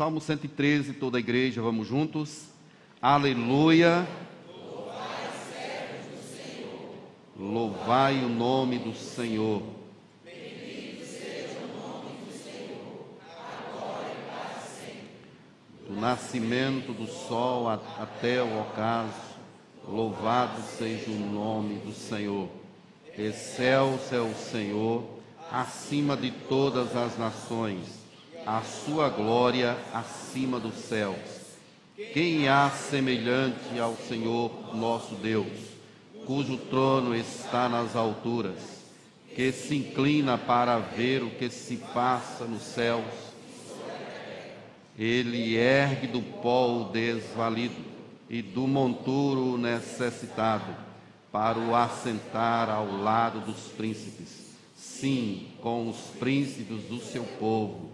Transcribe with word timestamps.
Salmo 0.00 0.18
113, 0.18 0.94
toda 0.94 1.18
a 1.18 1.20
igreja, 1.20 1.60
vamos 1.60 1.86
juntos. 1.86 2.46
Aleluia. 3.02 4.08
Louvai 7.38 8.24
o 8.24 8.28
nome 8.30 8.78
do 8.78 8.94
Senhor. 8.94 9.62
Do 15.86 15.94
nascimento 16.00 16.94
do 16.94 17.06
sol 17.06 17.68
até 17.68 18.42
o 18.42 18.58
ocaso, 18.58 19.12
louvado 19.86 20.62
seja 20.62 21.10
o 21.10 21.30
nome 21.30 21.74
do 21.74 21.92
Senhor. 21.92 22.48
Excelso 23.18 24.14
é 24.14 24.20
o 24.22 24.34
Senhor, 24.34 25.04
acima 25.52 26.16
de 26.16 26.30
todas 26.30 26.96
as 26.96 27.18
nações 27.18 27.99
a 28.46 28.62
sua 28.62 29.08
glória 29.08 29.76
acima 29.92 30.58
dos 30.58 30.74
céus. 30.74 31.40
Quem 32.12 32.48
há 32.48 32.70
semelhante 32.70 33.78
ao 33.78 33.94
Senhor 33.94 34.74
nosso 34.74 35.14
Deus, 35.16 35.52
cujo 36.24 36.56
trono 36.56 37.14
está 37.14 37.68
nas 37.68 37.94
alturas, 37.94 38.58
que 39.34 39.52
se 39.52 39.76
inclina 39.76 40.38
para 40.38 40.78
ver 40.78 41.22
o 41.22 41.30
que 41.30 41.50
se 41.50 41.76
passa 41.76 42.44
nos 42.44 42.62
céus? 42.62 43.04
Ele 44.98 45.56
ergue 45.56 46.06
do 46.06 46.20
pó 46.20 46.68
o 46.68 46.84
desvalido 46.84 47.84
e 48.28 48.42
do 48.42 48.66
monturo 48.66 49.54
o 49.54 49.58
necessitado, 49.58 50.74
para 51.30 51.58
o 51.58 51.76
assentar 51.76 52.68
ao 52.68 52.96
lado 52.96 53.40
dos 53.40 53.68
príncipes, 53.76 54.56
sim, 54.74 55.48
com 55.60 55.88
os 55.88 55.96
príncipes 56.18 56.82
do 56.84 56.98
seu 56.98 57.22
povo 57.38 57.89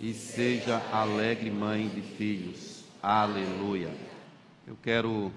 e 0.00 0.14
seja 0.14 0.80
alegre 0.92 1.50
mãe 1.50 1.88
de 1.88 2.00
filhos. 2.00 2.84
Aleluia. 3.02 3.92
Eu 4.64 4.76
quero 4.80 5.32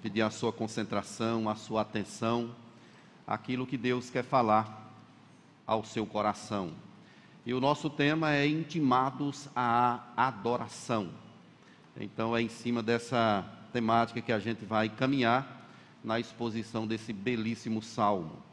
pedir 0.00 0.22
a 0.22 0.30
sua 0.30 0.52
concentração, 0.52 1.48
a 1.48 1.56
sua 1.56 1.80
atenção, 1.82 2.54
aquilo 3.26 3.66
que 3.66 3.76
Deus 3.76 4.08
quer 4.08 4.22
falar 4.22 4.94
ao 5.66 5.84
seu 5.84 6.06
coração. 6.06 6.72
E 7.44 7.52
o 7.52 7.60
nosso 7.60 7.90
tema 7.90 8.32
é 8.32 8.46
intimados 8.46 9.48
à 9.54 10.04
adoração. 10.16 11.08
Então 11.98 12.36
é 12.36 12.40
em 12.40 12.48
cima 12.48 12.82
dessa 12.82 13.44
temática 13.72 14.20
que 14.20 14.32
a 14.32 14.38
gente 14.38 14.64
vai 14.64 14.88
caminhar 14.88 15.68
na 16.04 16.20
exposição 16.20 16.86
desse 16.86 17.12
belíssimo 17.12 17.82
salmo. 17.82 18.44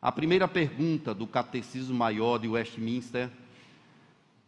A 0.00 0.12
primeira 0.12 0.46
pergunta 0.46 1.12
do 1.12 1.26
Catecismo 1.26 1.96
Maior 1.96 2.38
de 2.38 2.46
Westminster 2.46 3.28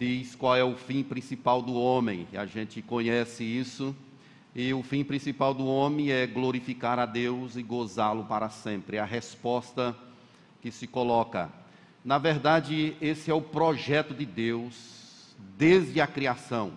diz 0.01 0.34
qual 0.34 0.56
é 0.56 0.65
o 0.65 0.75
fim 0.75 1.03
principal 1.03 1.61
do 1.61 1.75
homem. 1.75 2.27
A 2.33 2.47
gente 2.47 2.81
conhece 2.81 3.45
isso. 3.45 3.95
E 4.55 4.73
o 4.73 4.83
fim 4.83 5.05
principal 5.05 5.53
do 5.53 5.67
homem 5.67 6.11
é 6.11 6.27
glorificar 6.27 6.98
a 6.98 7.05
Deus 7.05 7.55
e 7.55 7.62
gozá-lo 7.62 8.25
para 8.25 8.48
sempre. 8.48 8.97
É 8.97 9.01
a 9.01 9.05
resposta 9.05 9.95
que 10.62 10.71
se 10.73 10.87
coloca. 10.87 11.51
Na 12.03 12.17
verdade, 12.17 12.97
esse 12.98 13.31
é 13.31 13.34
o 13.34 13.43
projeto 13.43 14.15
de 14.15 14.25
Deus 14.25 15.37
desde 15.59 16.01
a 16.01 16.06
criação. 16.06 16.73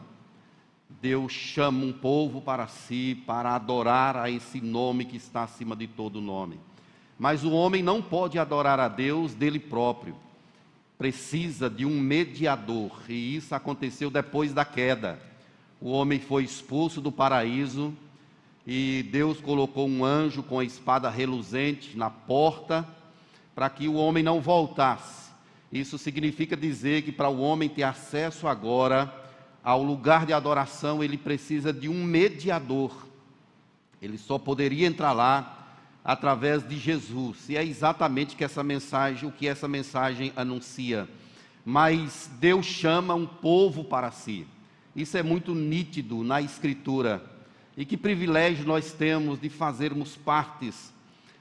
Deus 1.02 1.32
chama 1.32 1.86
um 1.86 1.94
povo 1.94 2.42
para 2.42 2.68
si 2.68 3.24
para 3.26 3.56
adorar 3.56 4.18
a 4.18 4.30
esse 4.30 4.60
nome 4.60 5.06
que 5.06 5.16
está 5.16 5.44
acima 5.44 5.78
de 5.78 5.88
todo 5.88 6.20
nome. 6.20 6.60
Mas 7.18 7.46
o 7.46 7.52
homem 7.52 7.82
não 7.82 8.02
pode 8.02 8.38
adorar 8.38 8.82
a 8.82 8.90
Deus 8.90 9.34
dele 9.34 9.60
próprio 9.60 10.14
precisa 11.04 11.70
de 11.70 11.86
um 11.86 12.00
mediador, 12.00 12.90
e 13.10 13.36
isso 13.36 13.54
aconteceu 13.54 14.10
depois 14.10 14.54
da 14.54 14.64
queda. 14.64 15.20
O 15.82 15.92
homem 15.92 16.18
foi 16.18 16.46
expulso 16.46 17.02
do 17.02 17.12
paraíso 17.12 17.94
e 18.66 19.06
Deus 19.12 19.42
colocou 19.42 19.86
um 19.86 20.06
anjo 20.06 20.42
com 20.42 20.60
a 20.60 20.64
espada 20.64 21.10
reluzente 21.10 21.98
na 21.98 22.10
porta 22.10 22.88
para 23.54 23.70
que 23.70 23.86
o 23.86 23.96
homem 23.96 24.24
não 24.24 24.40
voltasse. 24.40 25.30
Isso 25.70 25.98
significa 25.98 26.56
dizer 26.56 27.02
que 27.02 27.12
para 27.12 27.28
o 27.28 27.42
homem 27.42 27.68
ter 27.68 27.84
acesso 27.84 28.48
agora 28.48 29.14
ao 29.62 29.84
lugar 29.84 30.26
de 30.26 30.32
adoração, 30.32 31.04
ele 31.04 31.18
precisa 31.18 31.74
de 31.74 31.90
um 31.90 32.02
mediador. 32.02 32.96
Ele 34.02 34.18
só 34.18 34.38
poderia 34.38 34.88
entrar 34.88 35.12
lá 35.12 35.63
através 36.04 36.68
de 36.68 36.78
Jesus. 36.78 37.50
E 37.50 37.56
é 37.56 37.64
exatamente 37.64 38.36
que 38.36 38.44
essa 38.44 38.64
mensagem, 38.64 39.28
o 39.28 39.32
que 39.32 39.48
essa 39.48 39.68
mensagem 39.68 40.34
anuncia. 40.36 41.08
Mas 41.66 42.30
Deus 42.40 42.66
chama 42.66 43.14
um 43.14 43.26
povo 43.26 43.84
para 43.84 44.12
si. 44.12 44.46
Isso 44.96 45.18
é 45.18 45.24
muito 45.24 45.56
nítido 45.56 46.24
na 46.24 46.42
escritura. 46.42 47.24
E 47.76 47.86
que 47.86 47.98
privilégio 47.98 48.66
nós 48.66 48.92
temos 48.92 49.40
de 49.40 49.50
fazermos 49.50 50.16
partes, 50.16 50.94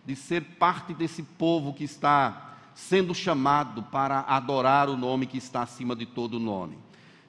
de 0.06 0.16
ser 0.16 0.42
parte 0.42 0.94
desse 0.94 1.22
povo 1.22 1.74
que 1.74 1.84
está 1.84 2.50
sendo 2.74 3.14
chamado 3.14 3.82
para 3.82 4.20
adorar 4.20 4.88
o 4.88 4.96
nome 4.96 5.26
que 5.26 5.36
está 5.36 5.62
acima 5.62 5.94
de 5.94 6.06
todo 6.06 6.40
nome. 6.40 6.78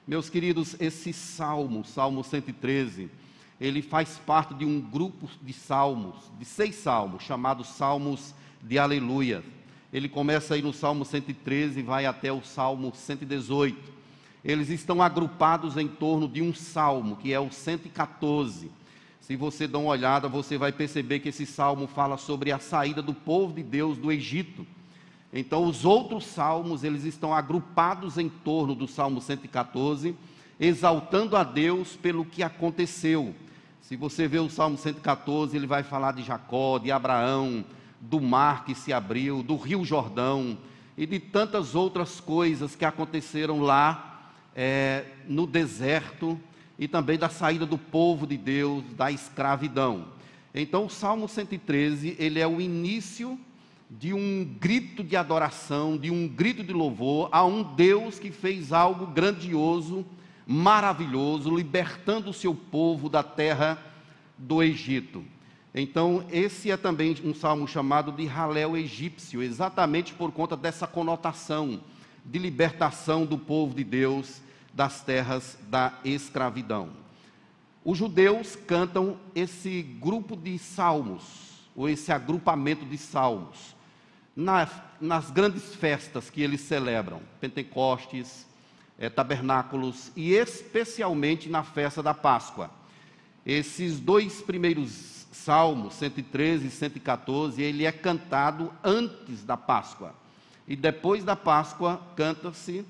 Meus 0.06 0.30
queridos, 0.30 0.76
esse 0.80 1.12
salmo, 1.12 1.84
Salmo 1.84 2.22
113, 2.22 3.10
ele 3.64 3.80
faz 3.80 4.18
parte 4.18 4.52
de 4.52 4.64
um 4.64 4.78
grupo 4.78 5.28
de 5.40 5.52
salmos, 5.54 6.16
de 6.38 6.44
seis 6.44 6.74
salmos, 6.74 7.22
chamados 7.22 7.68
Salmos 7.68 8.34
de 8.62 8.78
Aleluia. 8.78 9.42
Ele 9.90 10.06
começa 10.06 10.54
aí 10.54 10.60
no 10.60 10.72
Salmo 10.72 11.02
113 11.02 11.80
e 11.80 11.82
vai 11.82 12.04
até 12.04 12.30
o 12.30 12.42
Salmo 12.42 12.92
118. 12.94 13.94
Eles 14.44 14.68
estão 14.68 15.00
agrupados 15.00 15.78
em 15.78 15.88
torno 15.88 16.28
de 16.28 16.42
um 16.42 16.52
salmo, 16.52 17.16
que 17.16 17.32
é 17.32 17.40
o 17.40 17.50
114. 17.50 18.70
Se 19.18 19.34
você 19.34 19.66
dá 19.66 19.78
uma 19.78 19.88
olhada, 19.88 20.28
você 20.28 20.58
vai 20.58 20.70
perceber 20.70 21.20
que 21.20 21.30
esse 21.30 21.46
salmo 21.46 21.86
fala 21.86 22.18
sobre 22.18 22.52
a 22.52 22.58
saída 22.58 23.00
do 23.00 23.14
povo 23.14 23.54
de 23.54 23.62
Deus 23.62 23.96
do 23.96 24.12
Egito. 24.12 24.66
Então, 25.32 25.64
os 25.64 25.86
outros 25.86 26.26
salmos, 26.26 26.84
eles 26.84 27.04
estão 27.04 27.32
agrupados 27.32 28.18
em 28.18 28.28
torno 28.28 28.74
do 28.74 28.86
Salmo 28.86 29.22
114, 29.22 30.14
exaltando 30.60 31.34
a 31.34 31.42
Deus 31.42 31.96
pelo 31.96 32.26
que 32.26 32.42
aconteceu, 32.42 33.34
se 33.84 33.96
você 33.96 34.26
vê 34.26 34.38
o 34.38 34.48
Salmo 34.48 34.78
114, 34.78 35.54
ele 35.54 35.66
vai 35.66 35.82
falar 35.82 36.12
de 36.12 36.22
Jacó, 36.22 36.78
de 36.78 36.90
Abraão, 36.90 37.62
do 38.00 38.18
mar 38.18 38.64
que 38.64 38.74
se 38.74 38.94
abriu, 38.94 39.42
do 39.42 39.56
rio 39.56 39.84
Jordão 39.84 40.56
e 40.96 41.04
de 41.04 41.20
tantas 41.20 41.74
outras 41.74 42.18
coisas 42.18 42.74
que 42.74 42.84
aconteceram 42.86 43.60
lá 43.60 44.32
é, 44.56 45.04
no 45.28 45.46
deserto 45.46 46.40
e 46.78 46.88
também 46.88 47.18
da 47.18 47.28
saída 47.28 47.66
do 47.66 47.76
povo 47.76 48.26
de 48.26 48.38
Deus 48.38 48.82
da 48.94 49.10
escravidão. 49.10 50.06
Então, 50.54 50.86
o 50.86 50.90
Salmo 50.90 51.28
113, 51.28 52.16
ele 52.18 52.40
é 52.40 52.46
o 52.46 52.62
início 52.62 53.38
de 53.90 54.14
um 54.14 54.46
grito 54.58 55.04
de 55.04 55.14
adoração, 55.14 55.98
de 55.98 56.10
um 56.10 56.26
grito 56.26 56.64
de 56.64 56.72
louvor 56.72 57.28
a 57.30 57.44
um 57.44 57.62
Deus 57.62 58.18
que 58.18 58.30
fez 58.30 58.72
algo 58.72 59.08
grandioso 59.08 60.06
maravilhoso, 60.46 61.54
libertando 61.54 62.30
o 62.30 62.34
seu 62.34 62.54
povo 62.54 63.08
da 63.08 63.22
terra 63.22 63.78
do 64.36 64.62
Egito. 64.62 65.24
Então, 65.74 66.24
esse 66.30 66.70
é 66.70 66.76
também 66.76 67.16
um 67.24 67.34
salmo 67.34 67.66
chamado 67.66 68.12
de 68.12 68.26
Halel 68.26 68.76
egípcio, 68.76 69.42
exatamente 69.42 70.14
por 70.14 70.30
conta 70.30 70.56
dessa 70.56 70.86
conotação 70.86 71.80
de 72.24 72.38
libertação 72.38 73.26
do 73.26 73.36
povo 73.36 73.74
de 73.74 73.82
Deus 73.82 74.40
das 74.72 75.02
terras 75.02 75.58
da 75.68 75.94
escravidão. 76.04 76.90
Os 77.84 77.98
judeus 77.98 78.56
cantam 78.56 79.18
esse 79.34 79.82
grupo 79.82 80.36
de 80.36 80.58
salmos, 80.58 81.22
ou 81.76 81.88
esse 81.88 82.12
agrupamento 82.12 82.84
de 82.84 82.96
salmos, 82.96 83.74
nas, 84.34 84.70
nas 85.00 85.30
grandes 85.30 85.74
festas 85.74 86.30
que 86.30 86.40
eles 86.40 86.60
celebram, 86.62 87.20
Pentecostes, 87.40 88.46
é, 88.98 89.08
tabernáculos 89.08 90.12
e 90.16 90.32
especialmente 90.32 91.48
na 91.48 91.62
festa 91.62 92.02
da 92.02 92.14
Páscoa. 92.14 92.70
Esses 93.44 94.00
dois 94.00 94.40
primeiros 94.40 95.26
salmos, 95.32 95.94
113 95.94 96.66
e 96.66 96.70
114, 96.70 97.60
ele 97.60 97.84
é 97.84 97.92
cantado 97.92 98.72
antes 98.82 99.44
da 99.44 99.56
Páscoa. 99.56 100.14
E 100.66 100.74
depois 100.74 101.24
da 101.24 101.36
Páscoa 101.36 102.00
canta-se 102.16 102.84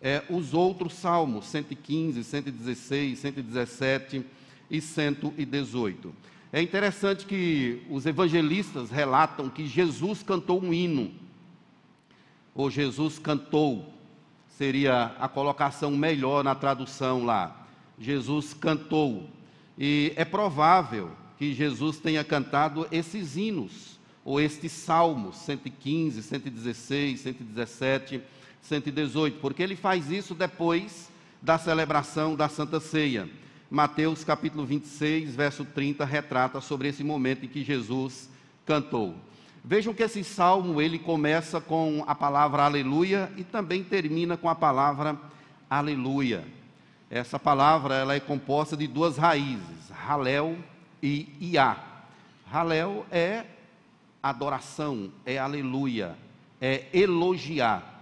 é, 0.00 0.24
os 0.28 0.52
outros 0.52 0.94
salmos, 0.94 1.46
115, 1.46 2.24
116, 2.24 3.18
117 3.18 4.26
e 4.68 4.80
118. 4.80 6.12
É 6.52 6.60
interessante 6.60 7.24
que 7.24 7.82
os 7.88 8.04
evangelistas 8.04 8.90
relatam 8.90 9.48
que 9.48 9.66
Jesus 9.66 10.22
cantou 10.22 10.60
um 10.60 10.74
hino, 10.74 11.12
ou 12.54 12.70
Jesus 12.70 13.18
cantou, 13.18 13.91
seria 14.62 15.10
a 15.18 15.26
colocação 15.26 15.90
melhor 15.90 16.44
na 16.44 16.54
tradução 16.54 17.24
lá. 17.24 17.66
Jesus 17.98 18.54
cantou. 18.54 19.28
E 19.76 20.12
é 20.14 20.24
provável 20.24 21.10
que 21.36 21.52
Jesus 21.52 21.98
tenha 21.98 22.22
cantado 22.22 22.86
esses 22.92 23.36
hinos, 23.36 23.98
ou 24.24 24.40
estes 24.40 24.70
salmos, 24.70 25.34
115, 25.38 26.22
116, 26.22 27.20
117, 27.22 28.22
118, 28.60 29.40
porque 29.40 29.64
ele 29.64 29.74
faz 29.74 30.12
isso 30.12 30.32
depois 30.32 31.10
da 31.42 31.58
celebração 31.58 32.36
da 32.36 32.48
Santa 32.48 32.78
Ceia. 32.78 33.28
Mateus 33.68 34.22
capítulo 34.22 34.64
26, 34.64 35.34
verso 35.34 35.64
30, 35.64 36.04
retrata 36.04 36.60
sobre 36.60 36.86
esse 36.86 37.02
momento 37.02 37.46
em 37.46 37.48
que 37.48 37.64
Jesus 37.64 38.30
cantou. 38.64 39.16
Vejam 39.64 39.94
que 39.94 40.02
esse 40.02 40.24
salmo 40.24 40.80
ele 40.80 40.98
começa 40.98 41.60
com 41.60 42.02
a 42.06 42.14
palavra 42.14 42.64
aleluia 42.64 43.32
e 43.36 43.44
também 43.44 43.84
termina 43.84 44.36
com 44.36 44.48
a 44.48 44.54
palavra 44.54 45.16
aleluia. 45.70 46.44
Essa 47.08 47.38
palavra 47.38 47.94
ela 47.94 48.14
é 48.14 48.20
composta 48.20 48.76
de 48.76 48.86
duas 48.86 49.16
raízes, 49.16 49.90
halel 50.06 50.56
e 51.02 51.28
iá. 51.40 51.76
Halel 52.50 53.06
é 53.10 53.44
adoração, 54.22 55.10
é 55.24 55.38
aleluia, 55.38 56.16
é 56.60 56.86
elogiar. 56.92 57.92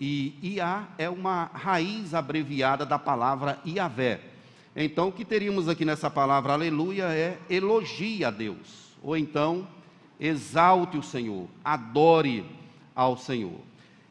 E 0.00 0.34
Iá 0.40 0.86
é 0.96 1.10
uma 1.10 1.50
raiz 1.52 2.14
abreviada 2.14 2.86
da 2.86 2.98
palavra 2.98 3.58
Iavé. 3.66 4.20
Então, 4.76 5.08
o 5.08 5.12
que 5.12 5.24
teríamos 5.24 5.68
aqui 5.68 5.84
nessa 5.84 6.08
palavra 6.08 6.52
aleluia 6.52 7.04
é 7.06 7.36
elogie 7.50 8.24
a 8.24 8.30
Deus, 8.30 8.96
ou 9.02 9.16
então 9.16 9.66
exalte 10.18 10.96
o 10.96 11.02
Senhor, 11.02 11.46
adore 11.64 12.44
ao 12.94 13.16
Senhor. 13.16 13.60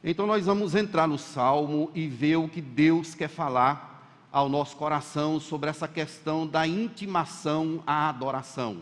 Então, 0.04 0.26
nós 0.26 0.46
vamos 0.46 0.76
entrar 0.76 1.08
no 1.08 1.18
salmo 1.18 1.92
e 1.94 2.08
ver 2.08 2.38
o 2.38 2.48
que 2.48 2.62
Deus 2.62 3.14
quer 3.14 3.28
falar 3.28 4.28
ao 4.32 4.48
nosso 4.48 4.76
coração 4.76 5.40
sobre 5.40 5.70
essa 5.70 5.88
questão 5.88 6.46
da 6.46 6.68
intimação 6.68 7.84
à 7.86 8.08
adoração. 8.10 8.78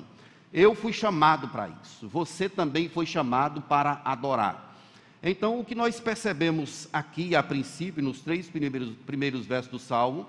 Eu 0.53 0.75
fui 0.75 0.93
chamado 0.93 1.47
para 1.47 1.69
isso, 1.83 2.07
você 2.07 2.47
também 2.47 2.87
foi 2.89 3.05
chamado 3.05 3.61
para 3.61 4.01
adorar. 4.05 4.75
Então, 5.21 5.59
o 5.59 5.65
que 5.65 5.73
nós 5.73 5.99
percebemos 5.99 6.87
aqui, 6.93 7.35
a 7.35 7.41
princípio, 7.41 8.03
nos 8.03 8.21
três 8.21 8.47
primeiros, 8.47 8.95
primeiros 9.05 9.45
versos 9.45 9.71
do 9.71 9.79
Salmo, 9.79 10.27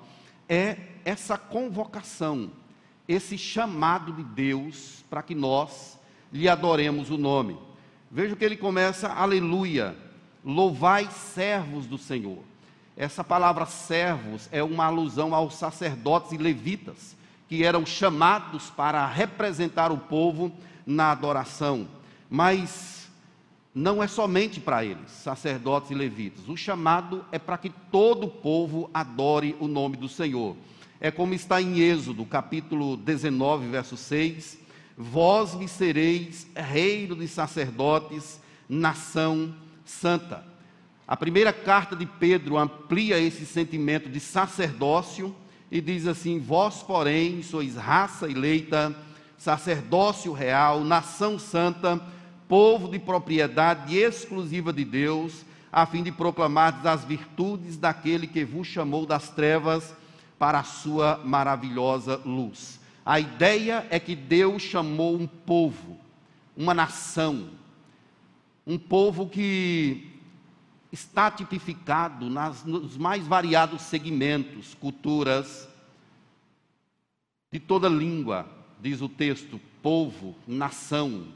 é 0.48 0.78
essa 1.04 1.36
convocação, 1.36 2.50
esse 3.06 3.36
chamado 3.36 4.12
de 4.12 4.24
Deus 4.24 5.04
para 5.10 5.22
que 5.22 5.34
nós 5.34 5.98
lhe 6.32 6.48
adoremos 6.48 7.10
o 7.10 7.18
nome. 7.18 7.56
Veja 8.10 8.36
que 8.36 8.44
ele 8.44 8.56
começa, 8.56 9.08
aleluia, 9.08 9.96
louvai 10.44 11.08
servos 11.10 11.86
do 11.86 11.98
Senhor. 11.98 12.38
Essa 12.96 13.22
palavra 13.22 13.66
servos 13.66 14.48
é 14.50 14.62
uma 14.62 14.86
alusão 14.86 15.34
aos 15.34 15.54
sacerdotes 15.54 16.32
e 16.32 16.38
levitas, 16.38 17.16
que 17.48 17.62
eram 17.62 17.84
chamados 17.84 18.70
para 18.70 19.06
representar 19.06 19.92
o 19.92 19.98
povo 19.98 20.50
na 20.86 21.10
adoração. 21.10 21.86
Mas 22.30 23.08
não 23.74 24.02
é 24.02 24.08
somente 24.08 24.58
para 24.58 24.82
eles, 24.84 25.10
sacerdotes 25.10 25.90
e 25.90 25.94
levitas. 25.94 26.48
O 26.48 26.56
chamado 26.56 27.22
é 27.30 27.38
para 27.38 27.58
que 27.58 27.68
todo 27.92 28.24
o 28.24 28.30
povo 28.30 28.88
adore 28.94 29.54
o 29.60 29.68
nome 29.68 29.98
do 29.98 30.08
Senhor. 30.08 30.56
É 30.98 31.10
como 31.10 31.34
está 31.34 31.60
em 31.60 31.80
Êxodo, 31.80 32.24
capítulo 32.24 32.96
19, 32.96 33.68
verso 33.68 33.94
6: 33.96 34.58
Vós 34.96 35.54
me 35.54 35.68
sereis 35.68 36.46
reino 36.54 37.14
de 37.14 37.28
sacerdotes, 37.28 38.40
nação 38.68 39.54
santa. 39.84 40.44
A 41.06 41.16
primeira 41.16 41.52
carta 41.52 41.94
de 41.94 42.06
Pedro 42.06 42.56
amplia 42.56 43.18
esse 43.18 43.44
sentimento 43.44 44.08
de 44.08 44.18
sacerdócio 44.18 45.34
e 45.70 45.80
diz 45.80 46.06
assim: 46.06 46.38
Vós, 46.38 46.82
porém, 46.82 47.42
sois 47.42 47.76
raça 47.76 48.30
eleita, 48.30 48.96
sacerdócio 49.36 50.32
real, 50.32 50.80
nação 50.82 51.38
santa 51.38 52.00
povo 52.48 52.88
de 52.88 52.98
propriedade 52.98 53.96
exclusiva 53.96 54.72
de 54.72 54.84
Deus, 54.84 55.44
a 55.72 55.84
fim 55.84 56.02
de 56.02 56.12
proclamar 56.12 56.86
as 56.86 57.04
virtudes 57.04 57.76
daquele 57.76 58.26
que 58.26 58.44
vos 58.44 58.66
chamou 58.66 59.04
das 59.04 59.28
trevas 59.28 59.94
para 60.38 60.60
a 60.60 60.64
sua 60.64 61.20
maravilhosa 61.24 62.20
luz. 62.24 62.80
A 63.06 63.20
ideia 63.20 63.86
é 63.88 64.00
que 64.00 64.16
Deus 64.16 64.62
chamou 64.62 65.14
um 65.14 65.28
povo, 65.28 65.96
uma 66.56 66.74
nação, 66.74 67.50
um 68.66 68.76
povo 68.76 69.28
que 69.28 70.10
está 70.90 71.30
tipificado 71.30 72.28
nas, 72.28 72.64
nos 72.64 72.96
mais 72.96 73.24
variados 73.24 73.82
segmentos, 73.82 74.74
culturas, 74.74 75.68
de 77.52 77.60
toda 77.60 77.88
língua, 77.88 78.44
diz 78.82 79.00
o 79.00 79.08
texto, 79.08 79.60
povo, 79.80 80.34
nação, 80.44 81.28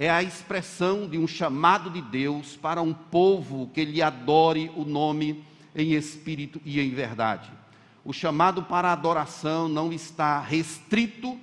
é 0.00 0.10
a 0.10 0.20
expressão 0.20 1.08
de 1.08 1.16
um 1.16 1.28
chamado 1.28 1.90
de 1.90 2.02
Deus 2.02 2.56
para 2.56 2.82
um 2.82 2.92
povo 2.92 3.70
que 3.72 3.84
lhe 3.84 4.02
adore 4.02 4.68
o 4.74 4.84
nome 4.84 5.44
em 5.76 5.92
espírito 5.92 6.60
e 6.64 6.80
em 6.80 6.90
verdade. 6.90 7.48
O 8.08 8.12
chamado 8.14 8.62
para 8.62 8.90
adoração 8.90 9.68
não 9.68 9.92
está 9.92 10.40
restrito 10.40 11.38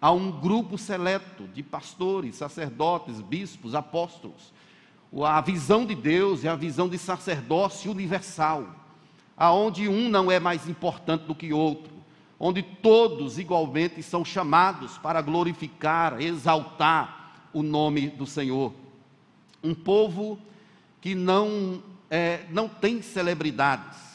a 0.00 0.10
um 0.10 0.30
grupo 0.30 0.78
seleto 0.78 1.46
de 1.48 1.62
pastores, 1.62 2.36
sacerdotes, 2.36 3.20
bispos, 3.20 3.74
apóstolos. 3.74 4.50
A 5.22 5.38
visão 5.42 5.84
de 5.84 5.94
Deus 5.94 6.46
é 6.46 6.48
a 6.48 6.56
visão 6.56 6.88
de 6.88 6.96
sacerdócio 6.96 7.90
universal, 7.90 8.74
aonde 9.36 9.86
um 9.86 10.08
não 10.08 10.30
é 10.32 10.40
mais 10.40 10.66
importante 10.66 11.26
do 11.26 11.34
que 11.34 11.52
outro, 11.52 11.92
onde 12.40 12.62
todos 12.62 13.38
igualmente 13.38 14.02
são 14.02 14.24
chamados 14.24 14.96
para 14.96 15.20
glorificar, 15.20 16.22
exaltar, 16.22 17.34
o 17.52 17.62
nome 17.62 18.08
do 18.08 18.24
Senhor. 18.24 18.72
Um 19.62 19.74
povo 19.74 20.38
que 21.02 21.14
não, 21.14 21.82
é, 22.08 22.46
não 22.48 22.66
tem 22.66 23.02
celebridades. 23.02 24.07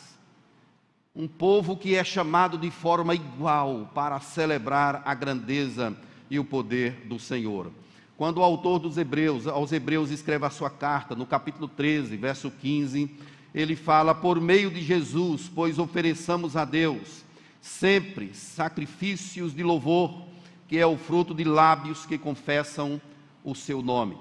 Um 1.15 1.27
povo 1.27 1.77
que 1.77 1.94
é 1.94 2.04
chamado 2.04 2.57
de 2.57 2.71
forma 2.71 3.13
igual 3.13 3.92
para 3.94 4.19
celebrar 4.19 5.04
a 5.06 5.13
grandeza 5.13 5.95
e 6.27 6.39
o 6.39 6.44
poder 6.44 7.06
do 7.06 7.19
Senhor. 7.19 7.71
Quando 8.18 8.39
o 8.39 8.44
autor 8.44 8.80
dos 8.80 8.98
Hebreus, 8.98 9.45
aos 9.45 9.71
Hebreus 9.71 10.10
escreve 10.10 10.48
a 10.48 10.50
sua 10.50 10.71
carta, 10.71 11.15
no 11.15 11.27
capítulo 11.27 11.68
13, 11.68 12.18
verso 12.18 12.50
15, 12.50 13.12
ele 13.54 13.75
fala: 13.75 14.15
Por 14.15 14.42
meio 14.42 14.71
de 14.71 14.81
Jesus, 14.81 15.51
pois 15.54 15.77
ofereçamos 15.77 16.57
a 16.57 16.65
Deus 16.65 17.24
sempre 17.62 18.33
sacrifícios 18.33 19.54
de 19.54 19.62
louvor, 19.62 20.25
que 20.68 20.80
é 20.80 20.86
o 20.88 20.98
fruto 20.98 21.36
de 21.36 21.44
lábios 21.44 22.07
que 22.07 22.18
confessam 22.18 23.00
o 23.44 23.54
seu 23.54 23.83
nome. 23.83 24.18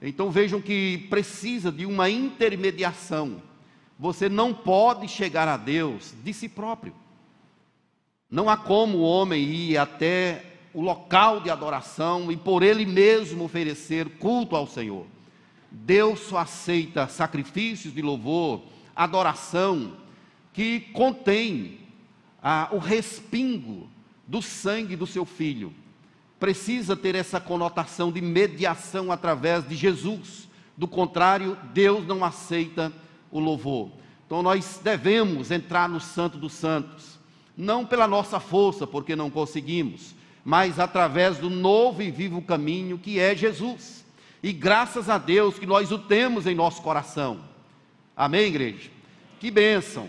Então 0.00 0.30
vejam 0.30 0.58
que 0.58 1.06
precisa 1.10 1.70
de 1.70 1.84
uma 1.84 2.08
intermediação. 2.08 3.42
Você 4.04 4.28
não 4.28 4.52
pode 4.52 5.08
chegar 5.08 5.48
a 5.48 5.56
Deus 5.56 6.12
de 6.22 6.34
si 6.34 6.46
próprio. 6.46 6.92
Não 8.30 8.50
há 8.50 8.54
como 8.54 8.98
o 8.98 9.02
homem 9.02 9.42
ir 9.42 9.78
até 9.78 10.44
o 10.74 10.82
local 10.82 11.40
de 11.40 11.48
adoração 11.48 12.30
e 12.30 12.36
por 12.36 12.62
ele 12.62 12.84
mesmo 12.84 13.44
oferecer 13.44 14.06
culto 14.18 14.56
ao 14.56 14.66
Senhor. 14.66 15.06
Deus 15.70 16.20
só 16.20 16.36
aceita 16.36 17.08
sacrifícios 17.08 17.94
de 17.94 18.02
louvor, 18.02 18.60
adoração, 18.94 19.94
que 20.52 20.80
contém 20.80 21.78
ah, 22.42 22.68
o 22.72 22.78
respingo 22.78 23.88
do 24.28 24.42
sangue 24.42 24.96
do 24.96 25.06
seu 25.06 25.24
filho 25.24 25.72
precisa 26.38 26.94
ter 26.94 27.14
essa 27.14 27.40
conotação 27.40 28.12
de 28.12 28.20
mediação 28.20 29.10
através 29.10 29.66
de 29.66 29.74
Jesus. 29.74 30.46
Do 30.76 30.86
contrário, 30.86 31.56
Deus 31.72 32.06
não 32.06 32.22
aceita 32.22 32.92
o 33.34 33.40
louvor. 33.40 33.90
Então 34.24 34.42
nós 34.42 34.80
devemos 34.82 35.50
entrar 35.50 35.88
no 35.88 36.00
Santo 36.00 36.38
dos 36.38 36.52
Santos, 36.52 37.18
não 37.56 37.84
pela 37.84 38.06
nossa 38.06 38.38
força, 38.38 38.86
porque 38.86 39.16
não 39.16 39.28
conseguimos, 39.28 40.14
mas 40.44 40.78
através 40.78 41.38
do 41.38 41.50
novo 41.50 42.00
e 42.00 42.10
vivo 42.10 42.40
caminho 42.40 42.96
que 42.96 43.18
é 43.18 43.34
Jesus. 43.34 44.04
E 44.42 44.52
graças 44.52 45.08
a 45.08 45.18
Deus 45.18 45.58
que 45.58 45.66
nós 45.66 45.90
o 45.90 45.98
temos 45.98 46.46
em 46.46 46.54
nosso 46.54 46.80
coração. 46.80 47.40
Amém, 48.16 48.46
igreja? 48.46 48.90
Que 49.40 49.50
bênção! 49.50 50.08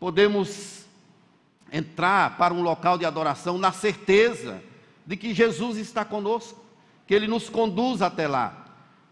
Podemos 0.00 0.84
entrar 1.72 2.36
para 2.36 2.52
um 2.52 2.62
local 2.62 2.98
de 2.98 3.04
adoração 3.04 3.58
na 3.58 3.70
certeza 3.70 4.60
de 5.06 5.16
que 5.16 5.32
Jesus 5.32 5.78
está 5.78 6.04
conosco, 6.04 6.64
que 7.06 7.14
Ele 7.14 7.28
nos 7.28 7.48
conduz 7.48 8.02
até 8.02 8.26
lá. 8.26 8.65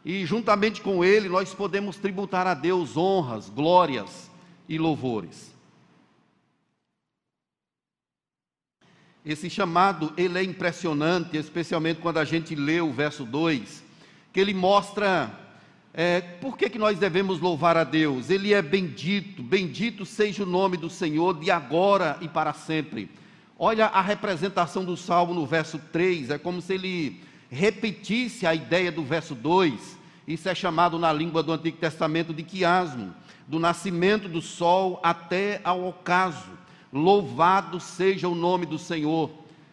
E 0.04 0.26
juntamente 0.26 0.82
com 0.82 1.04
Ele 1.04 1.28
nós 1.28 1.54
podemos 1.54 1.96
tributar 1.96 2.46
a 2.46 2.54
Deus 2.54 2.96
honras, 2.96 3.48
glórias 3.48 4.30
e 4.68 4.78
louvores. 4.78 5.54
Esse 9.24 9.48
chamado, 9.48 10.12
ele 10.18 10.38
é 10.38 10.42
impressionante, 10.42 11.38
especialmente 11.38 12.00
quando 12.00 12.18
a 12.18 12.26
gente 12.26 12.54
lê 12.54 12.82
o 12.82 12.92
verso 12.92 13.24
2, 13.24 13.82
que 14.30 14.38
ele 14.38 14.52
mostra 14.52 15.32
é, 15.94 16.20
por 16.20 16.58
que, 16.58 16.68
que 16.68 16.78
nós 16.78 16.98
devemos 16.98 17.40
louvar 17.40 17.74
a 17.74 17.84
Deus. 17.84 18.28
Ele 18.28 18.52
é 18.52 18.60
bendito, 18.60 19.42
bendito 19.42 20.04
seja 20.04 20.42
o 20.42 20.46
nome 20.46 20.76
do 20.76 20.90
Senhor 20.90 21.40
de 21.40 21.50
agora 21.50 22.18
e 22.20 22.28
para 22.28 22.52
sempre. 22.52 23.08
Olha 23.58 23.86
a 23.86 24.02
representação 24.02 24.84
do 24.84 24.94
salmo 24.94 25.32
no 25.32 25.46
verso 25.46 25.78
3, 25.90 26.28
é 26.28 26.38
como 26.38 26.60
se 26.60 26.74
ele 26.74 27.22
repetisse 27.50 28.46
a 28.46 28.54
ideia 28.54 28.90
do 28.90 29.04
verso 29.04 29.34
2 29.34 29.98
Isso 30.26 30.48
é 30.48 30.54
chamado 30.54 30.98
na 30.98 31.12
língua 31.12 31.42
do 31.42 31.52
Antigo 31.52 31.76
Testamento 31.76 32.32
de 32.32 32.42
quiasmo, 32.42 33.14
do 33.46 33.58
nascimento 33.58 34.28
do 34.28 34.40
sol 34.40 34.98
até 35.02 35.60
ao 35.62 35.86
ocaso. 35.86 36.50
Louvado 36.92 37.78
seja 37.80 38.28
o 38.28 38.34
nome 38.34 38.64
do 38.66 38.78
Senhor, 38.78 39.30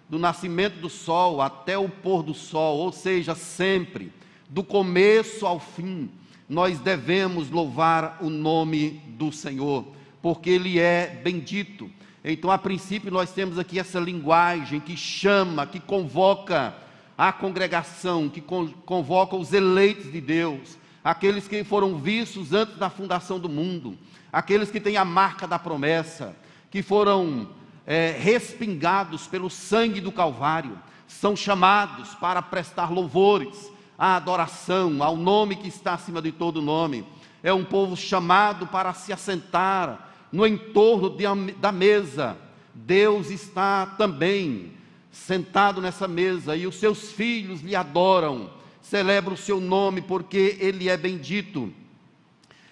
do 0.10 0.20
nascimento 0.20 0.80
do 0.82 0.90
sol 0.90 1.42
até 1.42 1.78
o 1.78 1.88
pôr 1.88 2.22
do 2.22 2.34
sol, 2.34 2.80
ou 2.80 2.92
seja, 2.92 3.34
sempre, 3.34 4.12
do 4.50 4.64
começo 4.64 5.46
ao 5.46 5.60
fim, 5.60 6.10
nós 6.50 6.80
devemos 6.80 7.50
louvar 7.50 8.18
o 8.20 8.30
nome 8.30 9.02
do 9.08 9.32
Senhor, 9.32 9.86
porque 10.22 10.50
Ele 10.50 10.78
é 10.78 11.22
bendito. 11.24 11.90
Então, 12.26 12.52
a 12.52 12.58
princípio, 12.58 13.10
nós 13.10 13.32
temos 13.32 13.58
aqui 13.58 13.80
essa 13.80 14.02
linguagem 14.02 14.82
que 14.82 14.98
chama, 14.98 15.66
que 15.66 15.80
convoca 15.80 16.76
a 17.22 17.32
congregação, 17.32 18.28
que 18.28 18.42
convoca 18.42 19.36
os 19.36 19.54
eleitos 19.54 20.12
de 20.12 20.20
Deus, 20.20 20.76
aqueles 21.04 21.48
que 21.48 21.64
foram 21.64 22.00
vistos 22.00 22.52
antes 22.52 22.78
da 22.78 22.90
fundação 22.90 23.40
do 23.40 23.48
mundo, 23.48 23.96
aqueles 24.34 24.72
que 24.72 24.80
têm 24.80 24.98
a 24.98 25.06
marca 25.06 25.48
da 25.48 25.60
promessa, 25.60 26.36
que 26.72 26.82
foram 26.82 27.48
é, 27.86 28.18
respingados 28.20 29.28
pelo 29.28 29.52
sangue 29.52 30.02
do 30.02 30.12
Calvário, 30.12 30.80
são 31.08 31.36
chamados 31.36 32.16
para 32.16 32.42
prestar 32.42 32.92
louvores, 32.92 33.72
a 34.00 34.16
adoração 34.16 35.04
ao 35.04 35.16
nome 35.16 35.58
que 35.58 35.68
está 35.68 35.94
acima 35.94 36.24
de 36.24 36.32
todo 36.32 36.60
nome. 36.60 37.06
É 37.44 37.54
um 37.54 37.64
povo 37.64 37.96
chamado 37.96 38.66
para 38.66 38.96
se 38.96 39.14
assentar 39.14 40.10
no 40.32 40.48
entorno 40.48 41.08
de, 41.08 41.26
da 41.60 41.72
mesa. 41.72 42.36
Deus 42.74 43.30
está 43.30 43.86
também 43.86 44.81
sentado 45.12 45.82
nessa 45.82 46.08
mesa 46.08 46.56
e 46.56 46.66
os 46.66 46.76
seus 46.76 47.12
filhos 47.12 47.62
lhe 47.62 47.76
adoram, 47.76 48.50
celebram 48.82 49.34
o 49.34 49.38
seu 49.38 49.60
nome 49.60 50.02
porque 50.02 50.58
ele 50.60 50.90
é 50.90 50.98
bendito. 50.98 51.72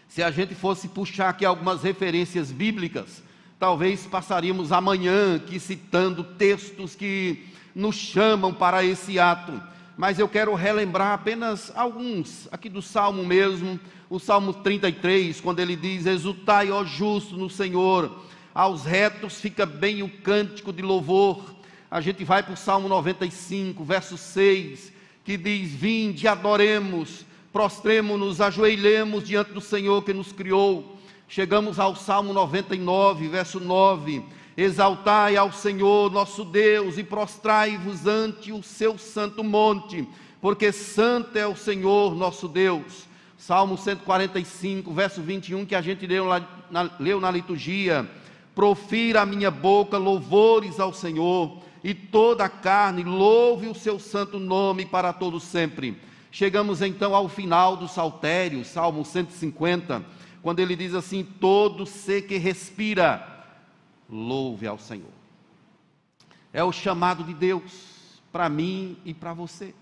Se 0.07 0.23
a 0.23 0.31
gente 0.31 0.55
fosse 0.55 0.87
puxar 0.87 1.29
aqui 1.29 1.45
algumas 1.45 1.83
referências 1.83 2.51
bíblicas, 2.51 3.21
talvez 3.59 4.05
passaríamos 4.07 4.71
amanhã 4.71 5.35
aqui 5.35 5.59
citando 5.59 6.23
textos 6.23 6.95
que 6.95 7.47
nos 7.75 7.95
chamam 7.95 8.53
para 8.53 8.83
esse 8.83 9.19
ato 9.19 9.61
mas 9.99 10.17
eu 10.17 10.29
quero 10.29 10.55
relembrar 10.55 11.11
apenas 11.11 11.73
alguns, 11.75 12.47
aqui 12.53 12.69
do 12.69 12.81
Salmo 12.81 13.25
mesmo, 13.25 13.77
o 14.09 14.17
Salmo 14.17 14.53
33, 14.53 15.41
quando 15.41 15.59
ele 15.59 15.75
diz: 15.75 16.05
Exultai, 16.05 16.71
ó 16.71 16.85
justo, 16.85 17.35
no 17.35 17.49
Senhor, 17.49 18.23
aos 18.55 18.85
retos 18.85 19.41
fica 19.41 19.65
bem 19.65 20.01
o 20.01 20.07
cântico 20.07 20.71
de 20.71 20.81
louvor. 20.81 21.43
A 21.89 22.01
gente 22.01 22.23
vai 22.23 22.43
para 22.43 22.53
o 22.53 22.57
Salmo 22.57 22.87
95, 22.87 23.83
verso 23.83 24.17
6, 24.17 24.91
que 25.23 25.37
diz: 25.37 25.71
Vinde, 25.71 26.27
adoremos, 26.27 27.25
prostremos-nos, 27.51 28.41
ajoelhemos 28.41 29.27
diante 29.27 29.51
do 29.51 29.61
Senhor 29.61 30.03
que 30.03 30.13
nos 30.13 30.31
criou. 30.31 30.97
Chegamos 31.27 31.79
ao 31.79 31.95
Salmo 31.95 32.33
99, 32.33 33.27
verso 33.27 33.59
9 33.59 34.23
Exaltai 34.59 35.37
ao 35.37 35.53
Senhor 35.53 36.11
nosso 36.11 36.43
Deus 36.43 36.97
e 36.97 37.03
prostrai-vos 37.03 38.05
ante 38.05 38.51
o 38.51 38.61
seu 38.61 38.97
santo 38.97 39.41
monte, 39.41 40.05
porque 40.41 40.73
santo 40.73 41.37
é 41.37 41.47
o 41.47 41.55
Senhor 41.55 42.13
nosso 42.13 42.45
Deus. 42.45 43.07
Salmo 43.37 43.77
145, 43.77 44.93
verso 44.93 45.21
21, 45.21 45.65
que 45.65 45.75
a 45.75 45.81
gente 45.81 46.05
leu, 46.05 46.25
na, 46.69 46.91
leu 46.99 47.21
na 47.21 47.31
liturgia. 47.31 48.05
Profira 48.53 49.21
a 49.21 49.25
minha 49.25 49.49
boca 49.49 49.97
louvores 49.97 50.77
ao 50.77 50.91
Senhor, 50.91 51.59
e 51.83 51.93
toda 51.93 52.45
a 52.45 52.49
carne 52.49 53.03
louve 53.03 53.67
o 53.67 53.75
seu 53.75 53.99
santo 53.99 54.39
nome 54.39 54.85
para 54.85 55.13
todo 55.13 55.39
sempre. 55.39 55.99
Chegamos 56.31 56.81
então 56.81 57.15
ao 57.15 57.27
final 57.27 57.75
do 57.75 57.87
saltério, 57.87 58.63
Salmo 58.63 59.03
150, 59.03 60.05
quando 60.41 60.59
ele 60.59 60.75
diz 60.75 60.93
assim: 60.93 61.23
Todo 61.23 61.85
ser 61.85 62.23
que 62.23 62.37
respira, 62.37 63.45
louve 64.09 64.67
ao 64.67 64.77
Senhor. 64.77 65.19
É 66.53 66.63
o 66.63 66.71
chamado 66.71 67.23
de 67.23 67.33
Deus 67.33 68.21
para 68.31 68.49
mim 68.49 68.97
e 69.05 69.13
para 69.13 69.33
você. 69.33 69.73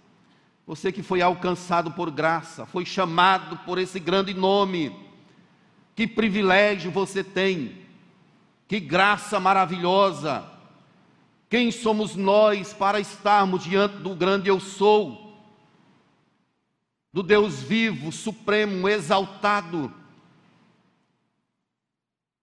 Você 0.66 0.92
que 0.92 1.02
foi 1.02 1.22
alcançado 1.22 1.92
por 1.92 2.12
graça, 2.12 2.66
foi 2.66 2.86
chamado 2.86 3.58
por 3.66 3.78
esse 3.78 4.00
grande 4.00 4.34
nome. 4.34 4.94
Que 5.96 6.06
privilégio 6.06 6.92
você 6.92 7.24
tem, 7.24 7.78
que 8.68 8.80
graça 8.80 9.40
maravilhosa. 9.40 10.44
Quem 11.50 11.72
somos 11.72 12.16
nós 12.16 12.74
para 12.74 13.00
estarmos 13.00 13.64
diante 13.64 13.98
do 13.98 14.16
grande 14.16 14.50
Eu 14.50 14.60
Sou, 14.60 15.38
do 17.14 17.24
Deus 17.24 17.62
vivo, 17.62 18.12
supremo, 18.12 18.88
exaltado, 18.88 19.94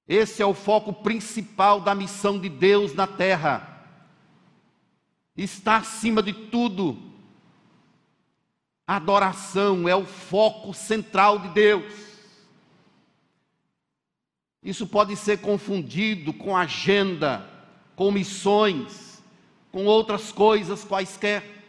esse 0.07 0.43
é 0.43 0.47
o 0.47 0.55
foco 0.55 0.93
principal 0.93 1.81
da 1.81 1.95
missão 1.95 2.39
de 2.39 2.49
Deus 2.49 2.95
na 2.95 3.07
terra. 3.07 3.71
Está 5.35 5.79
acima 5.79 6.23
de 6.23 6.33
tudo. 6.33 6.99
A 8.87 8.97
adoração 8.97 9.89
é 9.89 9.97
o 9.97 10.05
foco 10.05 10.75
central 10.75 11.39
de 11.39 11.49
Deus. 11.49 12.05
Isso 14.63 14.87
pode 14.87 15.17
ser 15.17 15.39
confundido 15.41 16.33
com 16.35 16.57
agenda, 16.57 17.51
com 17.97 18.11
missões, 18.11 19.23
com 19.71 19.85
outras 19.87 20.31
coisas 20.33 20.85
quaisquer, 20.85 21.65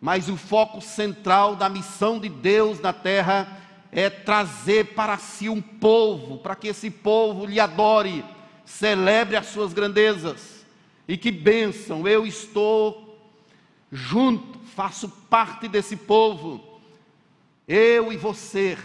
mas 0.00 0.28
o 0.28 0.36
foco 0.36 0.80
central 0.80 1.56
da 1.56 1.68
missão 1.68 2.18
de 2.18 2.28
Deus 2.28 2.80
na 2.80 2.92
terra 2.92 3.60
é 3.90 4.10
trazer 4.10 4.94
para 4.94 5.16
si 5.18 5.48
um 5.48 5.60
povo, 5.60 6.38
para 6.38 6.54
que 6.54 6.68
esse 6.68 6.90
povo 6.90 7.46
lhe 7.46 7.60
adore, 7.60 8.24
celebre 8.64 9.36
as 9.36 9.46
suas 9.46 9.72
grandezas. 9.72 10.66
E 11.06 11.16
que 11.16 11.30
bênção, 11.30 12.06
eu 12.08 12.26
estou 12.26 13.18
junto, 13.92 14.58
faço 14.74 15.08
parte 15.08 15.68
desse 15.68 15.96
povo. 15.96 16.80
Eu 17.68 18.12
e 18.12 18.16
você 18.16 18.76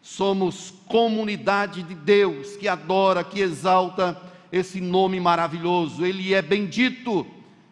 somos 0.00 0.72
comunidade 0.86 1.82
de 1.82 1.94
Deus 1.94 2.56
que 2.56 2.66
adora, 2.66 3.22
que 3.22 3.40
exalta 3.40 4.20
esse 4.50 4.80
nome 4.80 5.20
maravilhoso. 5.20 6.04
Ele 6.04 6.34
é 6.34 6.42
bendito 6.42 7.26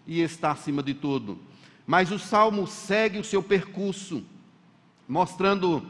e 0.06 0.20
está 0.20 0.52
acima 0.52 0.82
de 0.82 0.94
tudo. 0.94 1.38
Mas 1.86 2.10
o 2.10 2.18
salmo 2.18 2.66
segue 2.66 3.18
o 3.18 3.24
seu 3.24 3.42
percurso, 3.42 4.24
mostrando 5.08 5.86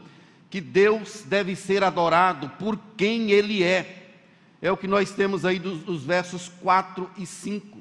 que 0.49 0.61
Deus 0.61 1.23
deve 1.25 1.55
ser 1.55 1.83
adorado 1.83 2.49
por 2.59 2.77
quem 2.95 3.31
Ele 3.31 3.63
é. 3.63 4.11
É 4.61 4.71
o 4.71 4.77
que 4.77 4.87
nós 4.87 5.11
temos 5.11 5.45
aí 5.45 5.59
dos, 5.59 5.79
dos 5.83 6.03
versos 6.03 6.49
4 6.61 7.09
e 7.17 7.25
5. 7.25 7.77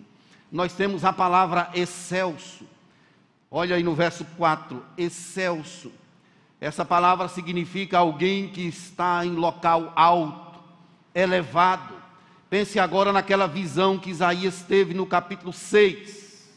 Nós 0.51 0.73
temos 0.73 1.05
a 1.05 1.13
palavra 1.13 1.71
excelso. 1.75 2.67
Olha 3.51 3.77
aí 3.77 3.83
no 3.83 3.95
verso 3.95 4.25
4, 4.37 4.83
excelso. 4.97 5.93
Essa 6.61 6.85
palavra 6.85 7.29
significa 7.29 7.99
alguém 7.99 8.49
que 8.49 8.63
está 8.63 9.25
em 9.25 9.33
local 9.33 9.93
alto, 9.95 10.59
elevado. 11.15 11.95
Pense 12.49 12.79
agora 12.79 13.13
naquela 13.13 13.47
visão 13.47 13.99
que 13.99 14.11
Isaías 14.11 14.63
teve 14.63 14.95
no 14.95 15.07
capítulo 15.07 15.53
6. 15.53 16.49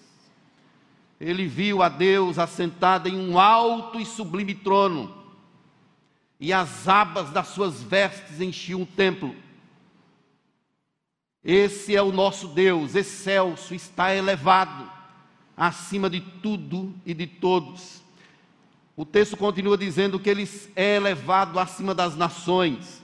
Ele 1.19 1.47
viu 1.47 1.81
a 1.81 1.89
Deus 1.89 2.37
assentado 2.37 3.09
em 3.09 3.17
um 3.17 3.39
alto 3.39 3.99
e 3.99 4.05
sublime 4.05 4.53
trono 4.55 5.19
e 6.39 6.53
as 6.53 6.87
abas 6.87 7.31
das 7.31 7.49
suas 7.49 7.83
vestes 7.83 8.39
enchiam 8.39 8.83
o 8.83 8.85
templo. 8.85 9.35
Esse 11.43 11.95
é 11.95 12.01
o 12.01 12.11
nosso 12.11 12.47
Deus, 12.49 12.95
excelso, 12.95 13.75
está 13.75 14.15
elevado 14.15 14.89
acima 15.57 16.09
de 16.09 16.21
tudo 16.21 16.93
e 17.05 17.13
de 17.13 17.27
todos. 17.27 18.01
O 18.95 19.05
texto 19.05 19.35
continua 19.35 19.77
dizendo 19.77 20.19
que 20.19 20.29
ele 20.29 20.49
é 20.75 20.95
elevado 20.95 21.59
acima 21.59 21.93
das 21.93 22.15
nações, 22.15 23.01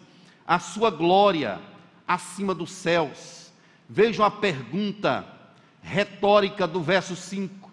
a 0.48 0.60
sua 0.60 0.90
glória 0.90 1.60
acima 2.08 2.54
dos 2.54 2.72
céus. 2.72 3.52
Vejam 3.90 4.26
a 4.26 4.32
pergunta 4.32 5.26
retórica 5.82 6.68
do 6.68 6.82
verso 6.82 7.16
5. 7.16 7.72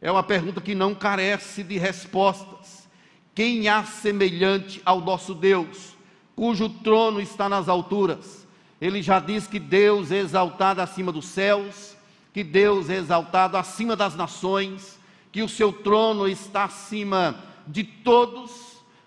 É 0.00 0.10
uma 0.10 0.22
pergunta 0.22 0.60
que 0.60 0.74
não 0.74 0.94
carece 0.94 1.62
de 1.62 1.78
respostas. 1.78 2.88
Quem 3.34 3.68
há 3.68 3.84
semelhante 3.84 4.80
ao 4.84 5.00
nosso 5.00 5.34
Deus, 5.34 5.94
cujo 6.34 6.68
trono 6.68 7.20
está 7.20 7.48
nas 7.48 7.68
alturas? 7.68 8.46
Ele 8.80 9.00
já 9.02 9.20
diz 9.20 9.46
que 9.46 9.58
Deus 9.58 10.10
é 10.10 10.18
exaltado 10.18 10.80
acima 10.80 11.12
dos 11.12 11.26
céus, 11.26 11.96
que 12.32 12.44
Deus 12.44 12.90
é 12.90 12.96
exaltado 12.96 13.56
acima 13.56 13.96
das 13.96 14.14
nações, 14.14 14.98
que 15.32 15.42
o 15.42 15.48
seu 15.48 15.72
trono 15.72 16.28
está 16.28 16.64
acima 16.64 17.38
de 17.66 17.84
todos. 17.84 18.65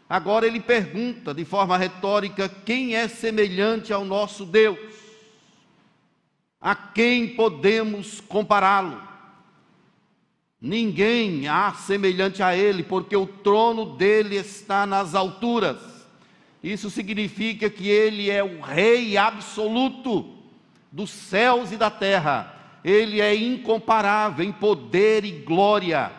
Agora 0.09 0.47
ele 0.47 0.59
pergunta 0.59 1.35
de 1.35 1.45
forma 1.45 1.77
retórica: 1.77 2.49
quem 2.49 2.95
é 2.95 3.07
semelhante 3.07 3.93
ao 3.93 4.03
nosso 4.03 4.43
Deus? 4.43 4.79
A 6.59 6.73
quem 6.75 7.35
podemos 7.35 8.19
compará-lo? 8.19 9.01
Ninguém 10.59 11.47
há 11.47 11.71
semelhante 11.73 12.43
a 12.43 12.55
ele, 12.55 12.83
porque 12.83 13.15
o 13.15 13.27
trono 13.27 13.95
dele 13.95 14.35
está 14.35 14.85
nas 14.85 15.13
alturas. 15.15 15.77
Isso 16.61 16.89
significa 16.89 17.69
que 17.69 17.87
ele 17.87 18.29
é 18.29 18.43
o 18.43 18.59
rei 18.59 19.15
absoluto 19.15 20.35
dos 20.91 21.11
céus 21.11 21.71
e 21.71 21.77
da 21.77 21.89
terra. 21.89 22.55
Ele 22.83 23.21
é 23.21 23.33
incomparável 23.33 24.43
em 24.43 24.51
poder 24.51 25.23
e 25.23 25.31
glória. 25.31 26.11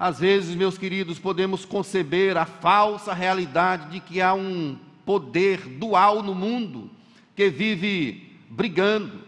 Às 0.00 0.18
vezes, 0.18 0.56
meus 0.56 0.78
queridos, 0.78 1.18
podemos 1.18 1.66
conceber 1.66 2.34
a 2.38 2.46
falsa 2.46 3.12
realidade 3.12 3.90
de 3.90 4.00
que 4.00 4.18
há 4.18 4.32
um 4.32 4.78
poder 5.04 5.58
dual 5.58 6.22
no 6.22 6.34
mundo 6.34 6.90
que 7.36 7.50
vive 7.50 8.34
brigando, 8.48 9.22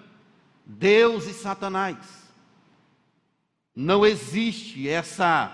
Deus 0.64 1.26
e 1.26 1.34
Satanás. 1.34 1.98
Não 3.76 4.06
existe 4.06 4.88
essa 4.88 5.52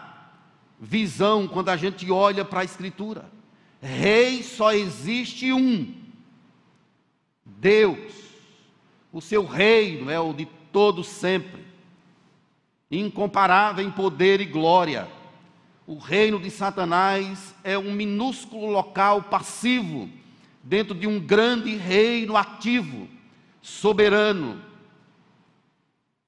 visão 0.78 1.48
quando 1.48 1.70
a 1.70 1.76
gente 1.76 2.08
olha 2.12 2.44
para 2.44 2.60
a 2.60 2.64
Escritura. 2.64 3.28
Rei 3.82 4.44
só 4.44 4.72
existe 4.72 5.52
um, 5.52 5.96
Deus. 7.44 8.12
O 9.12 9.20
seu 9.20 9.44
reino 9.44 10.12
é 10.12 10.20
o 10.20 10.32
de 10.32 10.46
todo 10.70 11.02
sempre 11.02 11.67
incomparável 12.90 13.84
em 13.84 13.90
poder 13.90 14.40
e 14.40 14.44
glória. 14.44 15.08
O 15.86 15.98
reino 15.98 16.38
de 16.38 16.50
Satanás 16.50 17.54
é 17.64 17.78
um 17.78 17.92
minúsculo 17.92 18.70
local 18.70 19.22
passivo 19.22 20.08
dentro 20.62 20.94
de 20.94 21.06
um 21.06 21.18
grande 21.18 21.74
reino 21.76 22.36
ativo, 22.36 23.08
soberano, 23.62 24.60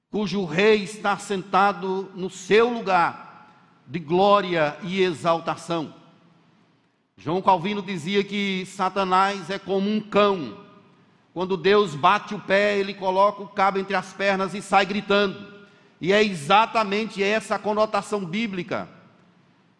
cujo 0.09 0.45
rei 0.45 0.83
está 0.83 1.17
sentado 1.17 2.11
no 2.15 2.29
seu 2.29 2.69
lugar 2.69 3.81
de 3.87 3.99
glória 3.99 4.77
e 4.83 5.01
exaltação. 5.01 5.93
João 7.15 7.41
Calvino 7.41 7.81
dizia 7.81 8.23
que 8.23 8.65
Satanás 8.65 9.49
é 9.49 9.59
como 9.59 9.89
um 9.89 10.01
cão. 10.01 10.57
Quando 11.33 11.55
Deus 11.55 11.93
bate 11.93 12.33
o 12.33 12.39
pé, 12.39 12.79
ele 12.79 12.93
coloca 12.93 13.43
o 13.43 13.47
cabo 13.47 13.77
entre 13.77 13.95
as 13.95 14.11
pernas 14.11 14.53
e 14.53 14.61
sai 14.61 14.85
gritando. 14.85 15.50
E 16.01 16.11
é 16.11 16.23
exatamente 16.23 17.21
essa 17.21 17.55
a 17.55 17.59
conotação 17.59 18.25
bíblica. 18.25 18.89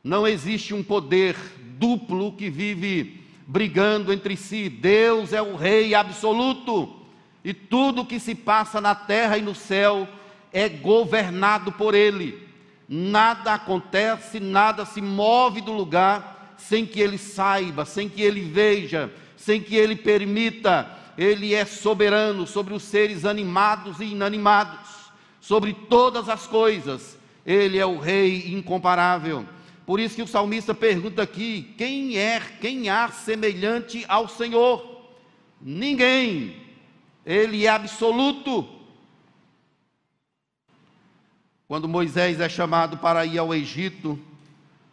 Não 0.03 0.27
existe 0.27 0.71
um 0.71 0.83
poder 0.83 1.35
duplo 1.79 2.33
que 2.33 2.47
vive 2.47 3.25
brigando 3.47 4.13
entre 4.13 4.37
si. 4.37 4.69
Deus 4.69 5.33
é 5.33 5.41
o 5.41 5.55
Rei 5.55 5.95
absoluto. 5.95 6.95
E 7.43 7.55
tudo 7.55 8.05
que 8.05 8.19
se 8.19 8.35
passa 8.35 8.79
na 8.79 8.93
terra 8.93 9.35
e 9.39 9.41
no 9.41 9.55
céu 9.55 10.07
é 10.53 10.69
governado 10.69 11.71
por 11.71 11.95
Ele. 11.95 12.47
Nada 12.87 13.55
acontece, 13.55 14.39
nada 14.39 14.85
se 14.85 15.01
move 15.01 15.59
do 15.59 15.71
lugar 15.71 16.55
sem 16.55 16.85
que 16.85 16.99
Ele 16.99 17.17
saiba, 17.17 17.83
sem 17.83 18.07
que 18.07 18.21
Ele 18.21 18.41
veja, 18.41 19.11
sem 19.35 19.59
que 19.59 19.75
Ele 19.75 19.95
permita. 19.95 20.99
Ele 21.17 21.55
é 21.55 21.65
soberano 21.65 22.45
sobre 22.45 22.75
os 22.75 22.83
seres 22.83 23.25
animados 23.25 23.99
e 23.99 24.05
inanimados 24.05 25.00
sobre 25.41 25.73
todas 25.73 26.29
as 26.29 26.47
coisas. 26.47 27.17
Ele 27.45 27.77
é 27.77 27.85
o 27.85 27.97
rei 27.97 28.53
incomparável. 28.53 29.45
Por 29.85 29.99
isso 29.99 30.15
que 30.15 30.21
o 30.21 30.27
salmista 30.27 30.73
pergunta 30.73 31.23
aqui: 31.23 31.73
quem 31.77 32.17
é, 32.17 32.39
quem 32.61 32.87
há 32.87 33.09
semelhante 33.09 34.05
ao 34.07 34.29
Senhor? 34.29 35.09
Ninguém. 35.59 36.55
Ele 37.25 37.65
é 37.65 37.69
absoluto. 37.69 38.67
Quando 41.67 41.87
Moisés 41.87 42.39
é 42.39 42.47
chamado 42.47 42.97
para 42.97 43.25
ir 43.25 43.37
ao 43.37 43.53
Egito, 43.53 44.19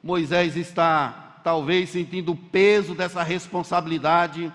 Moisés 0.03 0.57
está 0.57 1.41
talvez 1.45 1.91
sentindo 1.91 2.33
o 2.33 2.37
peso 2.37 2.95
dessa 2.95 3.23
responsabilidade, 3.23 4.53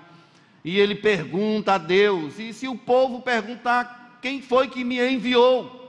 e 0.64 0.80
ele 0.80 0.96
pergunta 0.96 1.74
a 1.74 1.78
Deus: 1.78 2.40
e 2.40 2.54
se 2.54 2.68
o 2.68 2.78
povo 2.78 3.22
perguntar 3.22 4.20
quem 4.22 4.42
foi 4.42 4.68
que 4.70 4.84
me 4.84 5.00
enviou? 5.00 5.83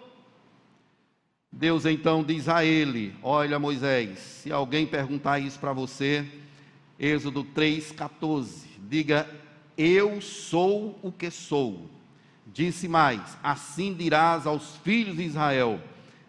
Deus 1.57 1.87
então 1.87 2.25
diz 2.25 2.49
a 2.49 2.65
ele: 2.65 3.15
Olha, 3.23 3.61
Moisés, 3.61 4.19
se 4.19 4.53
alguém 4.53 4.85
perguntar 4.85 5.39
isso 5.39 5.59
para 5.59 5.73
você, 5.73 6.27
Êxodo 6.99 7.45
3,14, 7.45 8.65
diga: 8.89 9.29
Eu 9.79 10.21
sou 10.21 10.99
o 11.01 11.13
que 11.13 11.31
sou. 11.31 11.89
Disse 12.53 12.89
mais: 12.89 13.39
Assim 13.41 13.95
dirás 13.95 14.49
aos 14.49 14.77
filhos 14.79 15.17
de 15.17 15.23
Israel: 15.23 15.81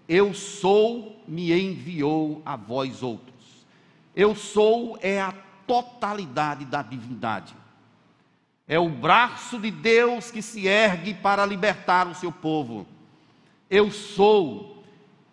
Eu 0.08 0.32
sou, 0.32 1.20
me 1.28 1.52
enviou 1.52 2.44
a 2.46 2.56
vós 2.56 3.02
outros. 3.02 3.66
Eu 4.16 4.36
sou 4.36 4.96
é 5.02 5.20
a 5.20 5.34
totalidade 5.66 6.66
da 6.66 6.84
divindade. 6.84 7.56
É 8.68 8.80
o 8.80 8.90
braço 8.90 9.60
de 9.60 9.72
Deus 9.72 10.30
que 10.30 10.44
se 10.44 10.68
ergue 10.68 11.16
para 11.16 11.48
libertar 11.48 12.08
o 12.08 12.14
seu 12.14 12.32
povo. 12.32 12.86
Eu 13.68 13.90
sou 13.90 14.75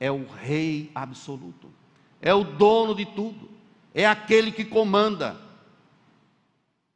é 0.02 0.10
o 0.10 0.26
Rei 0.26 0.90
absoluto, 0.96 1.68
é 2.20 2.34
o 2.34 2.42
dono 2.42 2.92
de 2.92 3.06
tudo, 3.06 3.48
é 3.94 4.04
aquele 4.04 4.50
que 4.50 4.64
comanda, 4.64 5.36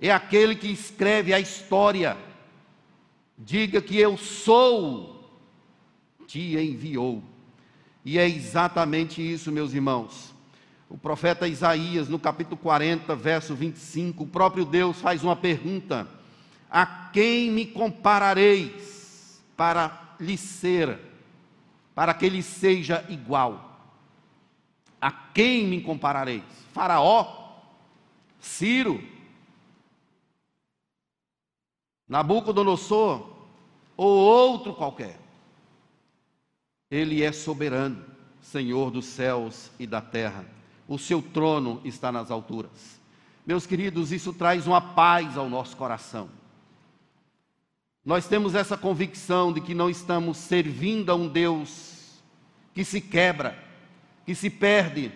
é 0.01 0.11
aquele 0.11 0.57
que 0.57 0.67
escreve 0.67 1.33
a 1.33 1.39
história. 1.39 2.17
Diga 3.39 3.81
que 3.81 3.97
eu 3.97 4.17
sou, 4.17 5.25
te 6.27 6.57
enviou. 6.57 7.23
E 8.05 8.19
é 8.19 8.29
exatamente 8.29 9.23
isso, 9.23 9.53
meus 9.53 9.73
irmãos. 9.73 10.35
O 10.89 10.99
profeta 10.99 11.47
Isaías, 11.47 12.09
no 12.09 12.19
capítulo 12.19 12.57
40, 12.57 13.15
verso 13.15 13.55
25, 13.55 14.25
o 14.25 14.27
próprio 14.27 14.65
Deus 14.65 15.01
faz 15.01 15.23
uma 15.23 15.37
pergunta: 15.37 16.09
A 16.69 16.85
quem 17.13 17.53
me 17.53 17.67
comparareis 17.67 19.41
para 19.57 20.17
lhe 20.19 20.37
ser 20.37 21.07
para 21.97 22.13
que 22.13 22.27
ele 22.27 22.43
seja 22.43 23.03
igual. 23.09 23.81
A 25.01 25.11
quem 25.11 25.67
me 25.67 25.81
comparareis? 25.81 26.45
Faraó? 26.75 27.55
Ciro? 28.39 29.03
Nabucodonosor? 32.07 33.31
Ou 33.97 34.11
outro 34.11 34.75
qualquer? 34.75 35.19
Ele 36.91 37.23
é 37.23 37.33
soberano, 37.33 38.05
Senhor 38.43 38.91
dos 38.91 39.07
céus 39.07 39.71
e 39.79 39.87
da 39.87 40.03
terra. 40.03 40.45
O 40.87 40.99
seu 40.99 41.23
trono 41.23 41.81
está 41.83 42.13
nas 42.13 42.31
alturas. 42.31 43.01
Meus 43.47 43.67
queridos, 43.67 44.13
isso 44.13 44.35
traz 44.35 44.67
uma 44.67 44.83
paz 44.83 45.39
ao 45.39 45.49
nosso 45.49 45.75
coração. 45.75 46.29
Nós 48.07 48.29
temos 48.29 48.55
essa 48.55 48.77
convicção 48.77 49.53
de 49.53 49.61
que 49.61 49.75
não 49.75 49.91
estamos 49.91 50.37
servindo 50.37 51.11
a 51.11 51.17
um 51.17 51.27
Deus 51.27 52.23
que 52.73 52.85
se 52.85 53.01
quebra, 53.01 53.59
que 54.25 54.33
se 54.33 54.49
perde. 54.49 55.11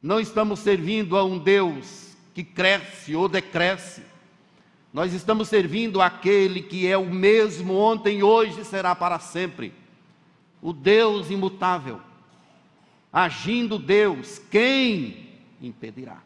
Não 0.00 0.20
estamos 0.20 0.60
servindo 0.60 1.16
a 1.16 1.24
um 1.24 1.36
Deus 1.36 2.16
que 2.32 2.44
cresce 2.44 3.16
ou 3.16 3.28
decresce. 3.28 4.04
Nós 4.92 5.12
estamos 5.12 5.48
servindo 5.48 6.00
aquele 6.00 6.62
que 6.62 6.86
é 6.86 6.96
o 6.96 7.12
mesmo 7.12 7.74
ontem, 7.74 8.22
hoje 8.22 8.60
e 8.60 8.64
será 8.64 8.94
para 8.94 9.18
sempre. 9.18 9.74
O 10.62 10.72
Deus 10.72 11.28
imutável. 11.28 12.00
Agindo 13.12 13.80
Deus, 13.80 14.40
quem 14.48 15.28
impedirá? 15.60 16.22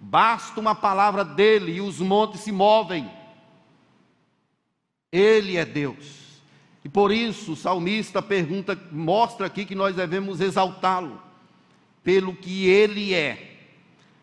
Basta 0.00 0.58
uma 0.58 0.74
palavra 0.74 1.24
dele 1.24 1.74
e 1.76 1.80
os 1.80 2.00
montes 2.00 2.40
se 2.40 2.50
movem. 2.50 3.21
Ele 5.12 5.58
é 5.58 5.64
Deus. 5.64 6.22
E 6.84 6.88
por 6.88 7.12
isso 7.12 7.52
o 7.52 7.56
salmista 7.56 8.20
pergunta, 8.22 8.76
mostra 8.90 9.46
aqui 9.46 9.64
que 9.64 9.74
nós 9.74 9.94
devemos 9.94 10.40
exaltá-lo 10.40 11.20
pelo 12.02 12.34
que 12.34 12.66
ele 12.66 13.14
é. 13.14 13.58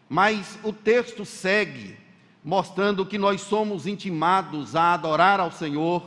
Mas 0.09 0.59
o 0.63 0.73
texto 0.73 1.23
segue 1.23 1.95
mostrando 2.43 3.05
que 3.05 3.17
nós 3.17 3.41
somos 3.41 3.85
intimados 3.85 4.75
a 4.75 4.93
adorar 4.93 5.39
ao 5.39 5.51
Senhor, 5.51 6.03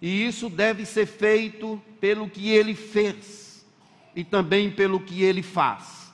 e 0.00 0.26
isso 0.26 0.48
deve 0.48 0.84
ser 0.84 1.06
feito 1.06 1.80
pelo 2.00 2.28
que 2.28 2.50
ele 2.50 2.74
fez 2.74 3.66
e 4.14 4.22
também 4.22 4.70
pelo 4.70 5.00
que 5.00 5.22
ele 5.22 5.42
faz. 5.42 6.12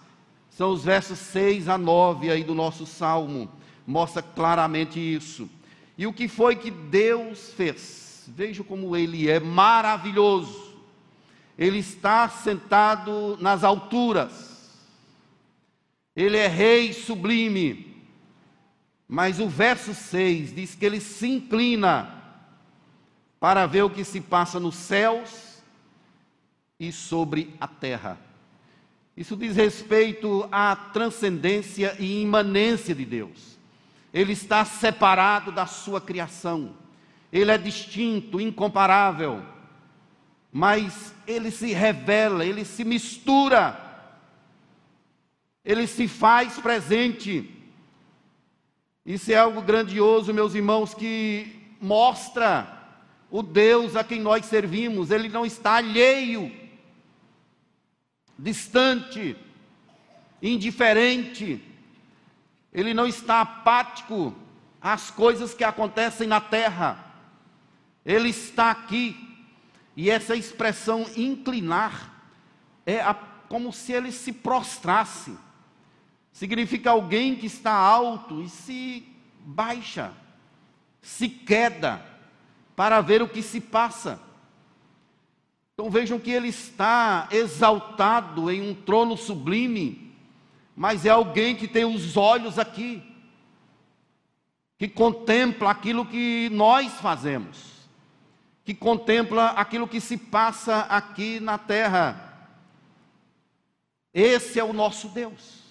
São 0.51 0.71
os 0.71 0.85
versos 0.85 1.19
6 1.19 1.69
a 1.69 1.77
9 1.77 2.31
aí 2.31 2.45
do 2.45 2.55
nosso 2.55 2.87
salmo, 2.87 3.51
mostra 3.87 4.23
claramente 4.23 4.99
isso. 4.99 5.51
E 5.97 6.07
o 6.07 6.13
que 6.13 6.29
foi 6.29 6.57
que 6.57 6.71
Deus 6.71 7.53
fez? 7.53 8.25
Veja 8.29 8.65
como 8.65 8.97
ele 8.97 9.29
é 9.29 9.39
maravilhoso. 9.39 10.73
Ele 11.59 11.79
está 11.79 12.29
sentado 12.29 13.37
nas 13.41 13.63
alturas. 13.63 14.71
Ele 16.15 16.37
é 16.37 16.47
rei 16.47 16.93
sublime. 16.93 17.97
Mas 19.07 19.39
o 19.39 19.49
verso 19.49 19.95
6 19.95 20.55
diz 20.55 20.75
que 20.75 20.87
ele 20.87 21.01
se 21.01 21.29
inclina 21.29 22.23
para 23.39 23.67
ver 23.67 23.83
o 23.83 23.91
que 23.91 24.05
se 24.05 24.21
passa 24.21 24.59
nos 24.59 24.77
céus 24.77 25.63
e 26.79 26.91
sobre 26.91 27.55
a 27.61 27.69
terra. 27.69 28.19
Isso 29.17 29.37
diz 29.37 29.57
respeito 29.57 30.49
à 30.51 30.75
transcendência 30.75 31.95
e 31.99 32.23
imanência 32.23 32.95
de 32.95 33.05
Deus. 33.05 33.59
Ele 34.13 34.33
está 34.33 34.65
separado 34.65 35.51
da 35.51 35.67
sua 35.67 36.01
criação. 36.01 36.75
Ele 37.33 37.51
é 37.51 37.59
distinto, 37.59 38.41
incomparável. 38.41 39.43
Mas 40.53 41.15
ele 41.27 41.51
se 41.51 41.73
revela, 41.73 42.45
ele 42.45 42.65
se 42.65 42.85
mistura. 42.85 43.79
Ele 45.65 45.87
se 45.87 46.07
faz 46.07 46.59
presente. 46.59 47.51
Isso 49.05 49.33
é 49.33 49.37
algo 49.37 49.63
grandioso, 49.63 50.35
meus 50.35 50.55
irmãos, 50.55 50.93
que 50.93 51.75
mostra 51.81 52.81
o 53.31 53.43
Deus 53.43 53.97
a 53.97 54.05
quem 54.05 54.21
nós 54.21 54.45
servimos. 54.45 55.11
Ele 55.11 55.29
não 55.29 55.47
está 55.47 55.77
alheio 55.77 56.53
distante, 58.39 59.37
indiferente, 60.43 61.63
ele 62.73 62.95
não 62.95 63.07
está 63.07 63.41
apático 63.41 64.35
às 64.81 65.11
coisas 65.11 65.55
que 65.55 65.63
acontecem 65.63 66.27
na 66.27 66.41
terra, 66.41 67.05
ele 68.05 68.31
está 68.31 68.71
aqui, 68.71 69.17
e 69.97 70.11
essa 70.11 70.35
expressão 70.35 71.07
inclinar 71.17 72.13
é 72.87 73.01
a, 73.01 73.15
como 73.15 73.73
se 73.73 73.93
ele 73.93 74.11
se 74.11 74.33
prostrasse, 74.33 75.37
significa 76.33 76.91
alguém 76.91 77.37
que 77.37 77.47
está 77.47 77.73
alto 77.73 78.43
e 78.43 78.49
se 78.49 79.07
baixa, 79.41 80.13
se 81.01 81.29
queda 81.29 82.05
para 82.75 83.01
ver 83.01 83.23
o 83.23 83.29
que 83.29 83.43
se 83.43 83.61
passa. 83.61 84.19
Então 85.75 85.91
vejam 85.91 86.19
que 86.19 86.31
ele 86.31 86.49
está 86.49 87.29
exaltado 87.31 88.51
em 88.51 88.71
um 88.71 88.75
trono 88.75 89.17
sublime, 89.17 90.02
mas 90.75 91.05
é 91.05 91.11
alguém 91.11 91.55
que 91.55 91.69
tem 91.69 91.85
os 91.85 92.17
olhos 92.17 92.59
aqui, 92.59 93.03
que 94.79 94.89
contempla 94.89 95.71
aquilo 95.71 96.07
que 96.07 96.49
nós 96.51 96.93
fazemos, 96.95 97.89
que 98.65 98.75
contempla 98.75 99.49
aquilo 99.49 99.87
que 99.87 100.01
se 100.01 100.17
passa 100.17 100.81
aqui 100.81 101.39
na 101.41 101.59
terra. 101.59 102.51
Esse 104.15 104.59
é 104.59 104.65
o 104.65 104.73
nosso 104.73 105.09
Deus. 105.09 105.63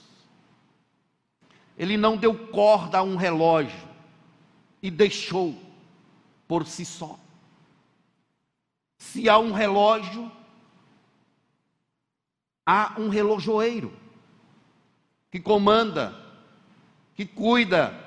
Ele 1.78 1.98
não 1.98 2.16
deu 2.16 2.48
corda 2.50 3.00
a 3.00 3.04
um 3.04 3.16
relógio 3.16 3.88
e 4.82 4.92
deixou 4.92 5.60
por 6.48 6.68
si 6.68 6.86
só. 6.86 7.18
Se 8.98 9.28
há 9.28 9.40
um 9.40 9.52
relógio, 9.52 10.32
há 12.66 12.96
um 13.00 13.10
relojoeiro 13.10 14.01
que 15.32 15.40
comanda, 15.40 16.14
que 17.16 17.26
cuida, 17.26 17.98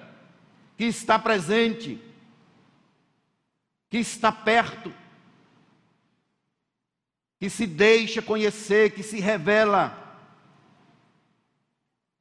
que 0.76 0.84
está 0.84 1.18
presente, 1.18 1.98
que 3.88 3.96
está 3.98 4.30
perto, 4.30 4.92
que 7.40 7.48
se 7.48 7.66
deixa 7.66 8.20
conhecer, 8.20 8.92
que 8.92 9.02
se 9.02 9.20
revela. 9.20 10.00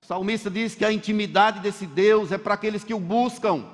O 0.02 0.06
salmista 0.06 0.50
diz 0.50 0.74
que 0.74 0.86
a 0.86 0.92
intimidade 0.92 1.60
desse 1.60 1.86
Deus 1.86 2.32
é 2.32 2.38
para 2.38 2.54
aqueles 2.54 2.84
que 2.84 2.94
o 2.94 3.00
buscam. 3.00 3.66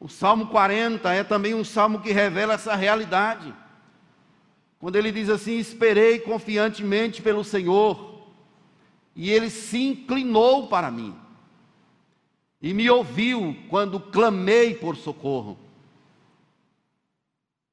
O 0.00 0.08
Salmo 0.08 0.48
40 0.48 1.12
é 1.12 1.22
também 1.24 1.54
um 1.54 1.64
salmo 1.64 2.00
que 2.00 2.12
revela 2.12 2.54
essa 2.54 2.74
realidade. 2.74 3.54
Quando 4.78 4.96
ele 4.96 5.10
diz 5.10 5.28
assim: 5.30 5.58
Esperei 5.58 6.18
confiantemente 6.18 7.22
pelo 7.22 7.42
Senhor, 7.42 8.13
e 9.14 9.30
ele 9.30 9.50
se 9.50 9.78
inclinou 9.78 10.66
para 10.68 10.90
mim, 10.90 11.14
e 12.60 12.72
me 12.72 12.88
ouviu 12.88 13.56
quando 13.68 14.00
clamei 14.00 14.74
por 14.74 14.96
socorro. 14.96 15.58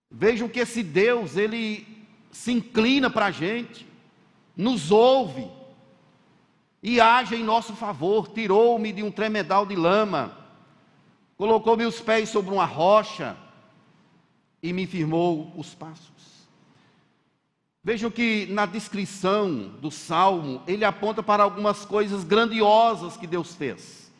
Vejam 0.09 0.49
que 0.49 0.59
esse 0.59 0.83
Deus, 0.83 1.37
ele 1.37 1.87
se 2.31 2.51
inclina 2.51 3.09
para 3.09 3.27
a 3.27 3.31
gente, 3.31 3.87
nos 4.55 4.91
ouve 4.91 5.47
e 6.83 6.99
age 6.99 7.35
em 7.35 7.43
nosso 7.43 7.73
favor. 7.73 8.27
Tirou-me 8.27 8.91
de 8.91 9.01
um 9.01 9.09
tremedal 9.11 9.65
de 9.65 9.75
lama 9.75 10.41
colocou 11.41 11.75
meus 11.75 11.99
pés 11.99 12.29
sobre 12.29 12.53
uma 12.53 12.65
rocha 12.65 13.35
e 14.61 14.71
me 14.71 14.85
firmou 14.85 15.51
os 15.57 15.73
passos. 15.73 16.10
Vejam 17.83 18.11
que 18.11 18.45
na 18.47 18.67
descrição 18.67 19.69
do 19.79 19.89
salmo, 19.89 20.61
ele 20.67 20.85
aponta 20.85 21.23
para 21.23 21.41
algumas 21.41 21.83
coisas 21.83 22.23
grandiosas 22.23 23.17
que 23.17 23.25
Deus 23.25 23.55
fez. 23.55 24.11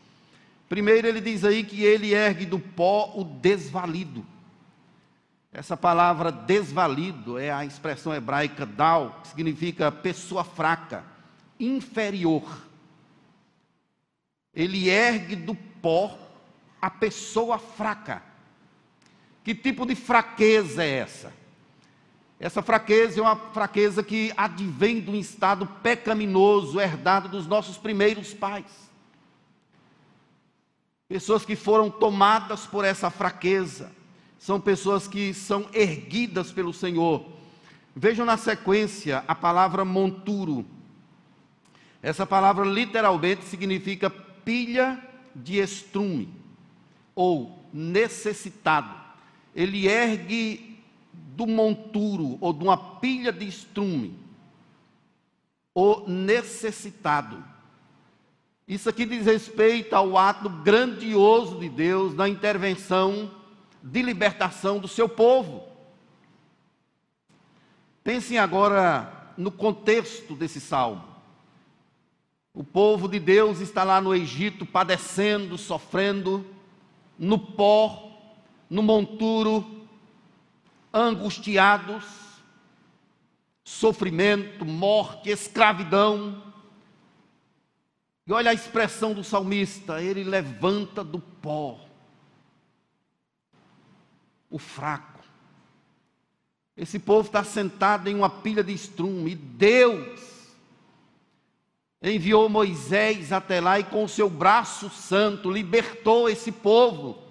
Primeiro, 0.68 1.08
ele 1.08 1.22
diz 1.22 1.44
aí 1.44 1.64
que 1.64 1.84
ele 1.84 2.14
ergue 2.14 2.46
do 2.46 2.58
pó 2.58 3.14
o 3.16 3.24
desvalido. 3.24 4.26
Essa 5.54 5.78
palavra 5.78 6.32
desvalido 6.32 7.38
é 7.38 7.52
a 7.52 7.64
expressão 7.66 8.16
hebraica 8.16 8.66
dal, 8.66 9.20
que 9.22 9.28
significa 9.28 9.92
pessoa 9.92 10.44
fraca, 10.44 11.04
inferior. 11.60 12.66
Ele 14.54 14.90
ergue 14.90 15.36
do 15.36 15.54
pó 15.54 16.18
a 16.82 16.90
pessoa 16.90 17.60
fraca. 17.60 18.24
Que 19.44 19.54
tipo 19.54 19.86
de 19.86 19.94
fraqueza 19.94 20.84
é 20.84 20.90
essa? 20.98 21.41
Essa 22.42 22.64
fraqueza 22.64 23.20
é 23.20 23.22
uma 23.22 23.36
fraqueza 23.36 24.02
que 24.02 24.34
advém 24.36 25.00
de 25.00 25.12
um 25.12 25.16
estado 25.16 25.68
pecaminoso 25.84 26.82
herdado 26.82 27.30
dos 27.30 27.46
nossos 27.46 27.78
primeiros 27.78 28.34
pais. 28.34 28.66
Pessoas 31.08 31.46
que 31.46 31.56
foram 31.56 31.92
tomadas 31.92 32.66
por 32.66 32.84
essa 32.84 33.12
fraqueza, 33.12 33.92
são 34.40 34.60
pessoas 34.60 35.08
que 35.08 35.36
são 35.36 35.70
erguidas 35.72 36.52
pelo 36.52 36.74
Senhor. 36.74 37.24
Vejam 37.96 38.26
na 38.26 38.38
sequência 38.38 39.24
a 39.28 39.36
palavra 39.36 39.86
monturo. 39.86 40.66
Essa 42.02 42.26
palavra 42.26 42.66
literalmente 42.66 43.44
significa 43.44 44.10
pilha 44.10 45.00
de 45.36 45.60
estrume 45.60 46.34
ou 47.14 47.64
necessitado, 47.72 48.96
ele 49.56 49.88
ergue 49.88 50.71
do 51.36 51.48
monturo 51.48 52.38
ou 52.42 52.52
de 52.54 52.64
uma 52.64 52.78
pilha 52.78 53.32
de 53.32 53.48
estrume, 53.48 54.18
o 55.74 56.08
necessitado. 56.08 57.44
Isso 58.68 58.90
aqui 58.90 59.06
diz 59.06 59.26
respeito 59.26 59.94
ao 59.96 60.18
ato 60.18 60.50
grandioso 60.50 61.60
de 61.60 61.70
Deus 61.70 62.14
na 62.14 62.28
intervenção 62.28 63.32
de 63.82 64.02
libertação 64.02 64.80
do 64.80 64.88
seu 64.88 65.10
povo. 65.10 65.64
Pensem 68.04 68.38
agora 68.38 69.34
no 69.38 69.52
contexto 69.52 70.36
desse 70.36 70.60
salmo. 70.60 71.04
O 72.54 72.64
povo 72.64 73.08
de 73.08 73.20
Deus 73.20 73.60
está 73.60 73.84
lá 73.84 74.02
no 74.02 74.14
Egito 74.14 74.66
padecendo, 74.66 75.58
sofrendo, 75.58 76.46
no 77.18 77.40
pó, 77.40 78.12
no 78.70 78.84
monturo, 78.84 79.81
angustiados, 80.94 82.04
sofrimento, 83.64 84.66
morte, 84.66 85.30
escravidão. 85.30 86.44
E 88.28 88.34
olha 88.34 88.52
a 88.52 88.54
expressão 88.54 89.14
do 89.14 89.24
salmista: 89.24 90.02
ele 90.02 90.24
levanta 90.24 91.04
do 91.04 91.20
pó 91.20 91.80
o 94.50 94.60
fraco. 94.60 95.22
Esse 96.76 97.00
povo 97.00 97.28
está 97.28 97.44
sentado 97.44 98.10
em 98.10 98.16
uma 98.16 98.30
pilha 98.30 98.64
de 98.64 98.74
estrume, 98.74 99.32
e 99.32 99.36
Deus 99.36 100.20
enviou 102.02 102.50
Moisés 102.50 103.32
até 103.32 103.62
lá 103.62 103.80
e 103.80 103.84
com 103.84 104.04
o 104.04 104.10
seu 104.10 104.30
braço 104.30 104.90
santo 104.90 105.52
libertou 105.52 106.28
esse 106.28 106.52
povo. 106.52 107.31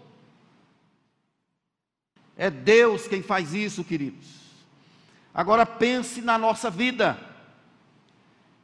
É 2.40 2.48
Deus 2.48 3.06
quem 3.06 3.22
faz 3.22 3.52
isso, 3.52 3.84
queridos. 3.84 4.26
Agora 5.34 5.66
pense 5.66 6.22
na 6.22 6.38
nossa 6.38 6.70
vida. 6.70 7.20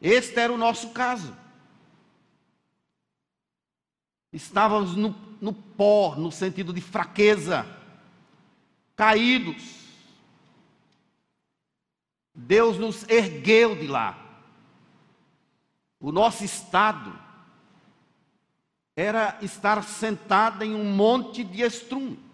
Este 0.01 0.41
era 0.41 0.51
o 0.51 0.57
nosso 0.57 0.93
caso. 0.95 1.37
Estávamos 4.33 4.97
no, 4.97 5.15
no 5.43 5.53
pó, 5.53 6.15
no 6.17 6.33
sentido 6.33 6.73
de 6.73 6.81
fraqueza, 6.81 7.67
caídos. 8.97 9.63
Deus 12.35 12.79
nos 12.79 13.07
ergueu 13.11 13.77
de 13.77 13.89
lá. 13.89 14.19
O 16.01 16.11
nosso 16.11 16.43
estado 16.43 17.13
era 18.97 19.37
estar 19.43 19.85
sentado 19.85 20.65
em 20.65 20.75
um 20.75 20.95
monte 20.95 21.45
de 21.45 21.61
estrume. 21.61 22.26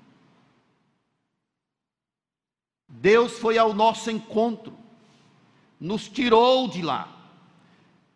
Deus 2.94 3.38
foi 3.38 3.56
ao 3.56 3.72
nosso 3.72 4.10
encontro, 4.10 4.76
nos 5.80 6.08
tirou 6.08 6.68
de 6.68 6.82
lá. 6.82 7.08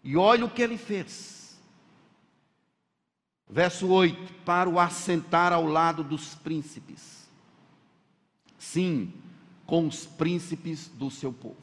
E 0.04 0.16
olha 0.18 0.44
o 0.44 0.50
que 0.50 0.60
ele 0.60 0.76
fez. 0.76 1.58
Verso 3.48 3.88
8: 3.88 4.34
para 4.44 4.68
o 4.68 4.78
assentar 4.78 5.50
ao 5.50 5.64
lado 5.64 6.04
dos 6.04 6.34
príncipes. 6.34 7.26
Sim, 8.58 9.12
com 9.64 9.88
os 9.88 10.04
príncipes 10.04 10.88
do 10.88 11.10
seu 11.10 11.32
povo. 11.32 11.56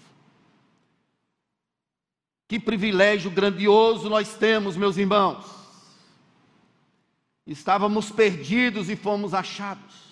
Que 2.48 2.60
privilégio 2.60 3.30
grandioso 3.30 4.10
nós 4.10 4.34
temos, 4.36 4.76
meus 4.76 4.98
irmãos. 4.98 5.46
Estávamos 7.46 8.10
perdidos 8.10 8.90
e 8.90 8.96
fomos 8.96 9.34
achados. 9.34 10.04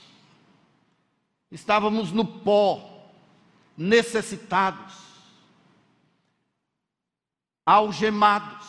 Estávamos 1.52 2.12
no 2.12 2.26
pó, 2.26 2.91
necessitados, 3.78 4.94
algemados, 7.66 8.68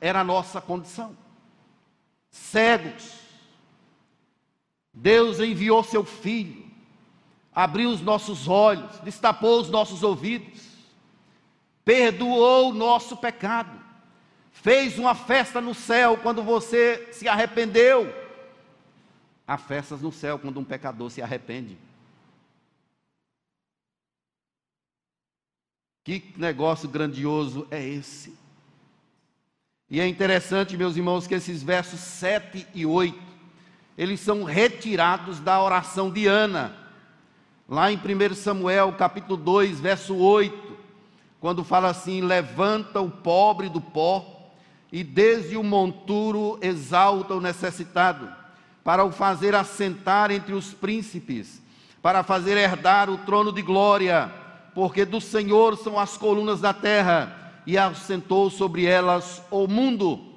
era 0.00 0.20
a 0.20 0.24
nossa 0.24 0.60
condição. 0.60 1.16
Cegos. 2.30 3.20
Deus 4.94 5.40
enviou 5.40 5.82
seu 5.82 6.04
filho, 6.04 6.70
abriu 7.54 7.90
os 7.90 8.02
nossos 8.02 8.46
olhos, 8.46 8.98
destapou 8.98 9.60
os 9.60 9.70
nossos 9.70 10.02
ouvidos 10.02 10.72
perdoou 11.84 12.70
o 12.70 12.74
nosso 12.74 13.16
pecado, 13.16 13.78
fez 14.52 14.98
uma 14.98 15.14
festa 15.14 15.60
no 15.60 15.74
céu 15.74 16.16
quando 16.16 16.42
você 16.42 17.08
se 17.12 17.28
arrependeu. 17.28 18.12
Há 19.46 19.58
festas 19.58 20.00
no 20.00 20.12
céu 20.12 20.38
quando 20.38 20.60
um 20.60 20.64
pecador 20.64 21.10
se 21.10 21.20
arrepende. 21.20 21.76
Que 26.04 26.34
negócio 26.36 26.88
grandioso 26.88 27.66
é 27.70 27.80
esse? 27.80 28.34
E 29.88 30.00
é 30.00 30.06
interessante, 30.08 30.76
meus 30.76 30.96
irmãos, 30.96 31.28
que 31.28 31.34
esses 31.34 31.62
versos 31.62 32.00
7 32.00 32.66
e 32.74 32.84
8, 32.84 33.16
eles 33.96 34.18
são 34.18 34.42
retirados 34.42 35.38
da 35.38 35.62
oração 35.62 36.10
de 36.10 36.26
Ana. 36.26 36.74
Lá 37.68 37.92
em 37.92 37.96
1 37.96 38.34
Samuel, 38.34 38.92
capítulo 38.94 39.36
2, 39.36 39.78
verso 39.78 40.16
8, 40.16 40.76
quando 41.38 41.62
fala 41.62 41.90
assim: 41.90 42.20
levanta 42.20 43.00
o 43.00 43.08
pobre 43.10 43.68
do 43.68 43.80
pó 43.80 44.50
e 44.90 45.04
desde 45.04 45.56
o 45.56 45.62
monturo 45.62 46.58
exalta 46.60 47.34
o 47.34 47.40
necessitado, 47.40 48.28
para 48.82 49.04
o 49.04 49.12
fazer 49.12 49.54
assentar 49.54 50.32
entre 50.32 50.52
os 50.52 50.74
príncipes, 50.74 51.62
para 52.02 52.24
fazer 52.24 52.56
herdar 52.56 53.08
o 53.08 53.18
trono 53.18 53.52
de 53.52 53.62
glória, 53.62 54.41
porque 54.74 55.04
do 55.04 55.20
Senhor 55.20 55.76
são 55.76 55.98
as 55.98 56.16
colunas 56.16 56.60
da 56.60 56.72
terra, 56.72 57.38
e 57.66 57.78
assentou 57.78 58.50
sobre 58.50 58.84
elas 58.84 59.42
o 59.50 59.66
mundo. 59.66 60.32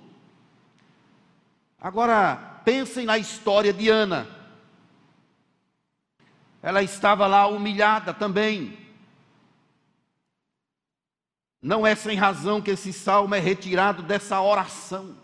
Agora, 1.79 2.35
pensem 2.63 3.05
na 3.05 3.17
história 3.17 3.73
de 3.73 3.89
Ana. 3.89 4.27
Ela 6.61 6.81
estava 6.81 7.27
lá 7.27 7.47
humilhada 7.47 8.13
também, 8.13 8.77
não 11.61 11.85
é 11.85 11.95
sem 11.95 12.15
razão 12.15 12.61
que 12.61 12.71
esse 12.71 12.93
salmo 12.93 13.33
é 13.33 13.39
retirado 13.39 14.03
dessa 14.03 14.39
oração. 14.39 15.15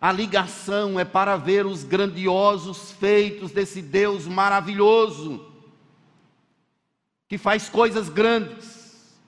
A 0.00 0.10
ligação 0.10 0.98
é 0.98 1.04
para 1.04 1.36
ver 1.36 1.66
os 1.66 1.84
grandiosos 1.84 2.92
feitos 2.92 3.50
desse 3.50 3.82
Deus 3.82 4.26
maravilhoso, 4.26 5.47
que 7.28 7.36
faz 7.36 7.68
coisas 7.68 8.08
grandes. 8.08 9.18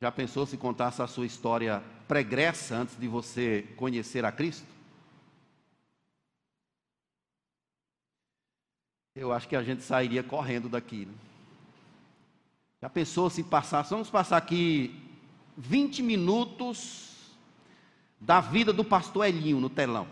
Já 0.00 0.10
pensou 0.10 0.46
se 0.46 0.56
contasse 0.56 1.02
a 1.02 1.06
sua 1.06 1.26
história 1.26 1.82
pregressa 2.08 2.76
antes 2.76 2.98
de 2.98 3.06
você 3.06 3.66
conhecer 3.76 4.24
a 4.24 4.32
Cristo? 4.32 4.66
Eu 9.14 9.32
acho 9.32 9.48
que 9.48 9.56
a 9.56 9.62
gente 9.62 9.82
sairia 9.82 10.22
correndo 10.22 10.68
daqui. 10.68 11.06
Né? 11.06 11.14
Já 12.82 12.90
pensou 12.90 13.30
se 13.30 13.42
passasse, 13.42 13.90
vamos 13.90 14.10
passar 14.10 14.36
aqui 14.36 14.94
20 15.56 16.02
minutos 16.02 17.14
da 18.20 18.40
vida 18.40 18.72
do 18.72 18.84
pastor 18.84 19.26
Elinho 19.26 19.60
no 19.60 19.70
telão. 19.70 20.06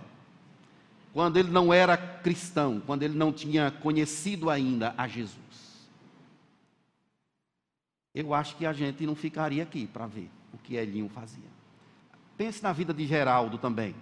Quando 1.12 1.36
ele 1.36 1.50
não 1.50 1.72
era 1.72 1.96
cristão, 1.96 2.82
quando 2.84 3.02
ele 3.02 3.16
não 3.16 3.32
tinha 3.32 3.70
conhecido 3.70 4.50
ainda 4.50 4.94
a 4.96 5.06
Jesus. 5.06 5.43
Eu 8.14 8.32
acho 8.32 8.54
que 8.56 8.64
a 8.64 8.72
gente 8.72 9.04
não 9.04 9.16
ficaria 9.16 9.64
aqui 9.64 9.88
para 9.88 10.06
ver 10.06 10.30
o 10.52 10.58
que 10.58 10.76
Elinho 10.76 11.08
fazia. 11.08 11.52
Pense 12.36 12.62
na 12.62 12.72
vida 12.72 12.94
de 12.94 13.04
Geraldo 13.06 13.58
também. 13.58 13.94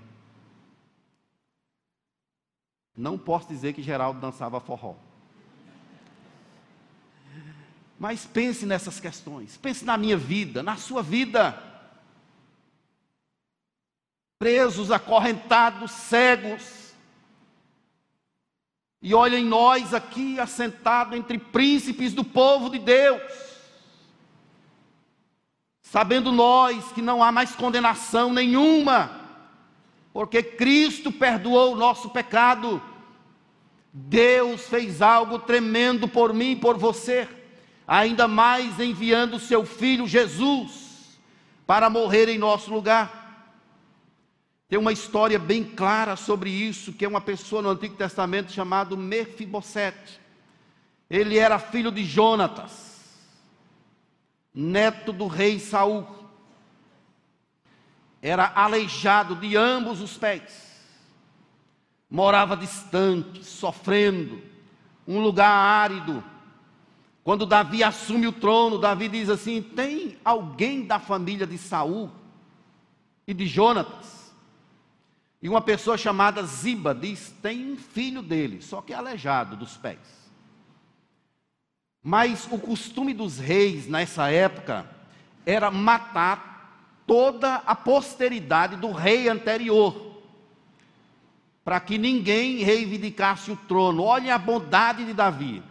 Não 2.94 3.16
posso 3.16 3.48
dizer 3.48 3.72
que 3.72 3.82
Geraldo 3.82 4.20
dançava 4.20 4.60
forró. 4.60 4.96
Mas 7.98 8.26
pense 8.26 8.66
nessas 8.66 9.00
questões, 9.00 9.56
pense 9.56 9.84
na 9.84 9.96
minha 9.96 10.16
vida, 10.16 10.62
na 10.62 10.76
sua 10.76 11.02
vida. 11.02 11.56
Presos, 14.38 14.90
acorrentados, 14.90 15.90
cegos. 15.90 16.92
E 19.00 19.14
olhem 19.14 19.44
nós 19.44 19.94
aqui 19.94 20.38
assentados 20.38 21.16
entre 21.16 21.38
príncipes 21.38 22.12
do 22.12 22.24
povo 22.24 22.68
de 22.68 22.78
Deus. 22.78 23.51
Sabendo 25.92 26.32
nós 26.32 26.90
que 26.92 27.02
não 27.02 27.22
há 27.22 27.30
mais 27.30 27.54
condenação 27.54 28.32
nenhuma, 28.32 29.10
porque 30.10 30.42
Cristo 30.42 31.12
perdoou 31.12 31.74
o 31.74 31.76
nosso 31.76 32.08
pecado. 32.08 32.80
Deus 33.92 34.62
fez 34.62 35.02
algo 35.02 35.38
tremendo 35.38 36.08
por 36.08 36.32
mim 36.32 36.52
e 36.52 36.56
por 36.56 36.78
você 36.78 37.28
ainda 37.86 38.26
mais 38.26 38.80
enviando 38.80 39.34
o 39.34 39.38
seu 39.38 39.66
filho 39.66 40.08
Jesus 40.08 41.20
para 41.66 41.90
morrer 41.90 42.26
em 42.30 42.38
nosso 42.38 42.72
lugar. 42.72 43.52
Tem 44.70 44.78
uma 44.78 44.94
história 44.94 45.38
bem 45.38 45.62
clara 45.62 46.16
sobre 46.16 46.48
isso, 46.48 46.94
que 46.94 47.04
é 47.04 47.08
uma 47.08 47.20
pessoa 47.20 47.60
no 47.60 47.68
Antigo 47.68 47.96
Testamento 47.96 48.50
chamado 48.50 48.96
Mefibosete. 48.96 50.18
Ele 51.10 51.36
era 51.36 51.58
filho 51.58 51.92
de 51.92 52.02
Jonatas, 52.02 52.91
neto 54.54 55.12
do 55.12 55.26
rei 55.26 55.58
Saul. 55.58 56.06
Era 58.20 58.52
aleijado 58.54 59.34
de 59.36 59.56
ambos 59.56 60.00
os 60.00 60.16
pés. 60.16 60.70
Morava 62.08 62.56
distante, 62.56 63.42
sofrendo, 63.44 64.42
um 65.06 65.20
lugar 65.20 65.50
árido 65.50 66.22
quando 67.24 67.46
Davi 67.46 67.84
assume 67.84 68.26
o 68.26 68.32
trono, 68.32 68.78
Davi 68.78 69.08
diz 69.08 69.30
assim: 69.30 69.62
tem 69.62 70.18
alguém 70.24 70.84
da 70.84 70.98
família 70.98 71.46
de 71.46 71.56
Saul 71.56 72.10
e 73.26 73.32
de 73.32 73.46
Jonatas? 73.46 74.32
E 75.40 75.48
uma 75.48 75.60
pessoa 75.60 75.96
chamada 75.96 76.42
Ziba 76.42 76.94
diz: 76.94 77.32
tem 77.40 77.72
um 77.72 77.76
filho 77.76 78.22
dele, 78.22 78.60
só 78.60 78.82
que 78.82 78.92
é 78.92 78.96
aleijado 78.96 79.56
dos 79.56 79.76
pés. 79.76 80.21
Mas 82.02 82.48
o 82.50 82.58
costume 82.58 83.14
dos 83.14 83.38
reis 83.38 83.86
nessa 83.86 84.30
época 84.30 84.86
era 85.46 85.70
matar 85.70 87.02
toda 87.06 87.56
a 87.66 87.74
posteridade 87.74 88.76
do 88.76 88.90
rei 88.90 89.28
anterior, 89.28 90.20
para 91.64 91.78
que 91.78 91.98
ninguém 91.98 92.58
reivindicasse 92.64 93.50
o 93.50 93.56
trono. 93.56 94.02
Olhem 94.02 94.30
a 94.30 94.38
bondade 94.38 95.04
de 95.04 95.12
Davi 95.12 95.62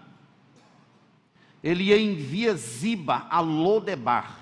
ele 1.64 1.94
envia 1.94 2.56
Ziba 2.56 3.28
a 3.30 3.40
Lodebar. 3.40 4.38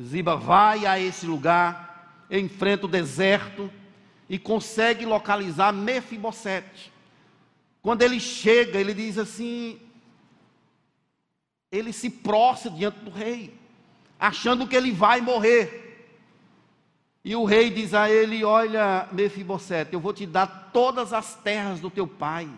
Ziba 0.00 0.36
vai 0.36 0.86
a 0.86 0.98
esse 0.98 1.26
lugar, 1.26 2.26
enfrenta 2.30 2.86
o 2.86 2.88
deserto 2.88 3.70
e 4.28 4.38
consegue 4.38 5.04
localizar 5.04 5.72
Mefibosete. 5.72 6.92
Quando 7.80 8.02
ele 8.02 8.20
chega, 8.20 8.78
ele 8.78 8.94
diz 8.94 9.16
assim: 9.16 9.78
ele 11.70 11.92
se 11.92 12.08
prostra 12.08 12.70
diante 12.70 12.98
do 13.00 13.10
rei, 13.10 13.54
achando 14.18 14.66
que 14.66 14.74
ele 14.74 14.92
vai 14.92 15.20
morrer. 15.20 15.86
E 17.24 17.36
o 17.36 17.44
rei 17.44 17.70
diz 17.70 17.92
a 17.94 18.10
ele: 18.10 18.44
Olha, 18.44 19.08
Mefibosete, 19.12 19.92
eu 19.92 20.00
vou 20.00 20.12
te 20.12 20.26
dar 20.26 20.70
todas 20.72 21.12
as 21.12 21.34
terras 21.34 21.80
do 21.80 21.90
teu 21.90 22.06
pai 22.06 22.48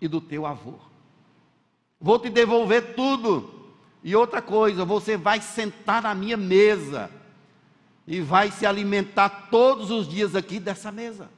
e 0.00 0.06
do 0.06 0.20
teu 0.20 0.46
avô. 0.46 0.74
Vou 2.00 2.18
te 2.18 2.30
devolver 2.30 2.94
tudo. 2.94 3.54
E 4.04 4.14
outra 4.14 4.40
coisa, 4.40 4.84
você 4.84 5.16
vai 5.16 5.40
sentar 5.40 6.02
na 6.02 6.14
minha 6.14 6.36
mesa 6.36 7.10
e 8.06 8.20
vai 8.20 8.50
se 8.52 8.64
alimentar 8.64 9.48
todos 9.50 9.90
os 9.90 10.08
dias 10.08 10.36
aqui 10.36 10.60
dessa 10.60 10.92
mesa. 10.92 11.28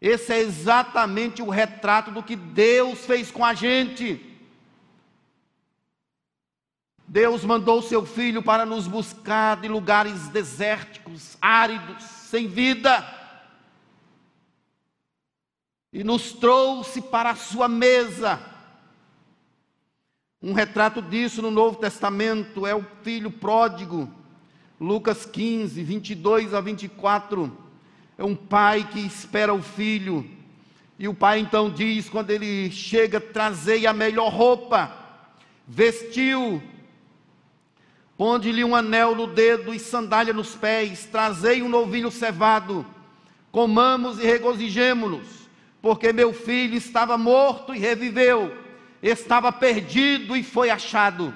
Esse 0.00 0.32
é 0.32 0.40
exatamente 0.40 1.40
o 1.40 1.48
retrato 1.48 2.10
do 2.10 2.24
que 2.24 2.34
Deus 2.34 3.06
fez 3.06 3.30
com 3.30 3.44
a 3.44 3.54
gente. 3.54 4.31
Deus 7.12 7.44
mandou 7.44 7.82
seu 7.82 8.06
filho 8.06 8.42
para 8.42 8.64
nos 8.64 8.88
buscar 8.88 9.60
de 9.60 9.68
lugares 9.68 10.28
desérticos, 10.28 11.36
áridos, 11.42 12.02
sem 12.02 12.48
vida, 12.48 13.06
e 15.92 16.02
nos 16.02 16.32
trouxe 16.32 17.02
para 17.02 17.32
a 17.32 17.36
sua 17.36 17.68
mesa. 17.68 18.40
Um 20.42 20.54
retrato 20.54 21.02
disso 21.02 21.42
no 21.42 21.50
Novo 21.50 21.76
Testamento 21.76 22.66
é 22.66 22.74
o 22.74 22.86
filho 23.02 23.30
pródigo, 23.30 24.10
Lucas 24.80 25.26
15, 25.26 25.82
22 25.82 26.54
a 26.54 26.62
24. 26.62 27.54
É 28.16 28.24
um 28.24 28.34
pai 28.34 28.88
que 28.90 29.00
espera 29.00 29.52
o 29.52 29.60
filho, 29.60 30.26
e 30.98 31.06
o 31.08 31.12
pai 31.12 31.40
então 31.40 31.68
diz, 31.68 32.08
quando 32.08 32.30
ele 32.30 32.70
chega, 32.70 33.20
trazei 33.20 33.86
a 33.86 33.92
melhor 33.92 34.32
roupa, 34.32 34.90
vestiu, 35.68 36.71
Ponde-lhe 38.16 38.62
um 38.62 38.76
anel 38.76 39.14
no 39.14 39.26
dedo 39.26 39.74
e 39.74 39.78
sandália 39.78 40.32
nos 40.32 40.54
pés, 40.54 41.06
trazei 41.06 41.62
um 41.62 41.68
novilho 41.68 42.10
cevado, 42.10 42.86
comamos 43.50 44.18
e 44.18 44.24
regozijemo-nos, 44.24 45.26
porque 45.80 46.12
meu 46.12 46.32
filho 46.32 46.76
estava 46.76 47.16
morto 47.18 47.74
e 47.74 47.78
reviveu, 47.78 48.56
estava 49.02 49.50
perdido 49.50 50.36
e 50.36 50.42
foi 50.42 50.70
achado. 50.70 51.34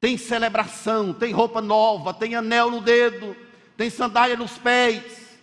Tem 0.00 0.16
celebração, 0.16 1.12
tem 1.12 1.32
roupa 1.32 1.60
nova, 1.60 2.12
tem 2.12 2.34
anel 2.34 2.70
no 2.70 2.80
dedo, 2.80 3.36
tem 3.76 3.88
sandália 3.88 4.36
nos 4.36 4.58
pés, 4.58 5.38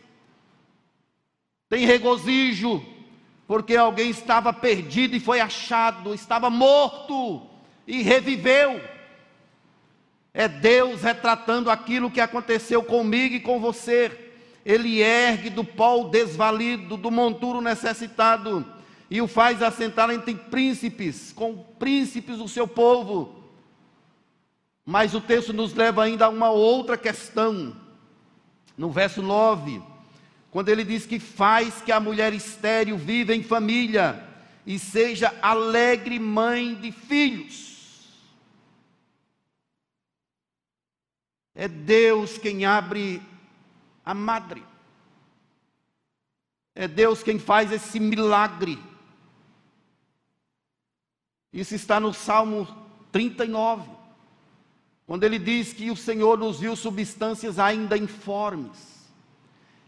tem 1.69 1.86
regozijo, 1.86 2.84
porque 3.47 3.75
alguém 3.75 4.10
estava 4.10 4.51
perdido 4.51 5.15
e 5.15 5.19
foi 5.19 5.39
achado, 5.39 6.13
estava 6.13 6.49
morto 6.49 7.47
e 7.88 8.01
reviveu. 8.01 8.82
É 10.33 10.47
Deus 10.47 11.01
retratando 11.01 11.71
aquilo 11.71 12.11
que 12.11 12.21
aconteceu 12.21 12.83
comigo 12.83 13.35
e 13.35 13.39
com 13.39 13.59
você. 13.59 14.11
Ele 14.65 15.01
ergue 15.01 15.49
do 15.49 15.63
pó 15.63 16.01
o 16.01 16.09
desvalido, 16.09 16.97
do 16.97 17.09
monturo 17.09 17.61
necessitado, 17.61 18.65
e 19.09 19.21
o 19.21 19.27
faz 19.27 19.63
assentar 19.63 20.11
entre 20.11 20.35
príncipes, 20.35 21.33
com 21.33 21.57
príncipes 21.79 22.37
do 22.37 22.47
seu 22.47 22.67
povo. 22.67 23.35
Mas 24.85 25.13
o 25.13 25.21
texto 25.21 25.53
nos 25.53 25.73
leva 25.73 26.03
ainda 26.03 26.25
a 26.25 26.29
uma 26.29 26.51
outra 26.51 26.97
questão. 26.97 27.75
No 28.77 28.89
verso 28.91 29.21
9, 29.21 29.81
quando 30.51 30.69
ele 30.69 30.83
diz 30.83 31.05
que 31.05 31.19
faz 31.19 31.81
que 31.81 31.91
a 31.91 31.99
mulher 31.99 32.33
estéril 32.33 32.97
viva 32.97 33.35
em 33.35 33.43
família 33.43 34.23
e 34.65 34.79
seja 34.79 35.33
alegre 35.41 36.17
mãe 36.17 36.75
de 36.75 36.91
filhos. 36.91 37.68
É 41.59 41.67
Deus 41.67 42.37
quem 42.37 42.63
abre 42.63 43.21
a 44.05 44.13
madre. 44.13 44.63
É 46.73 46.87
Deus 46.87 47.21
quem 47.21 47.37
faz 47.37 47.69
esse 47.69 47.99
milagre. 47.99 48.79
Isso 51.51 51.75
está 51.75 51.99
no 51.99 52.13
Salmo 52.13 52.65
39, 53.11 53.89
quando 55.05 55.25
ele 55.25 55.37
diz 55.37 55.73
que 55.73 55.91
o 55.91 55.97
Senhor 55.97 56.37
nos 56.37 56.61
viu 56.61 56.77
substâncias 56.77 57.59
ainda 57.59 57.97
informes, 57.97 59.09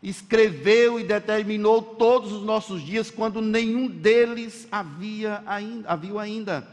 escreveu 0.04 1.00
e 1.00 1.06
determinou 1.06 1.82
todos 1.82 2.34
os 2.34 2.44
nossos 2.44 2.82
dias 2.82 3.10
quando 3.10 3.42
nenhum 3.42 3.88
deles 3.88 4.68
havia 4.70 5.42
ainda, 5.46 5.90
havia 5.90 6.20
ainda. 6.20 6.68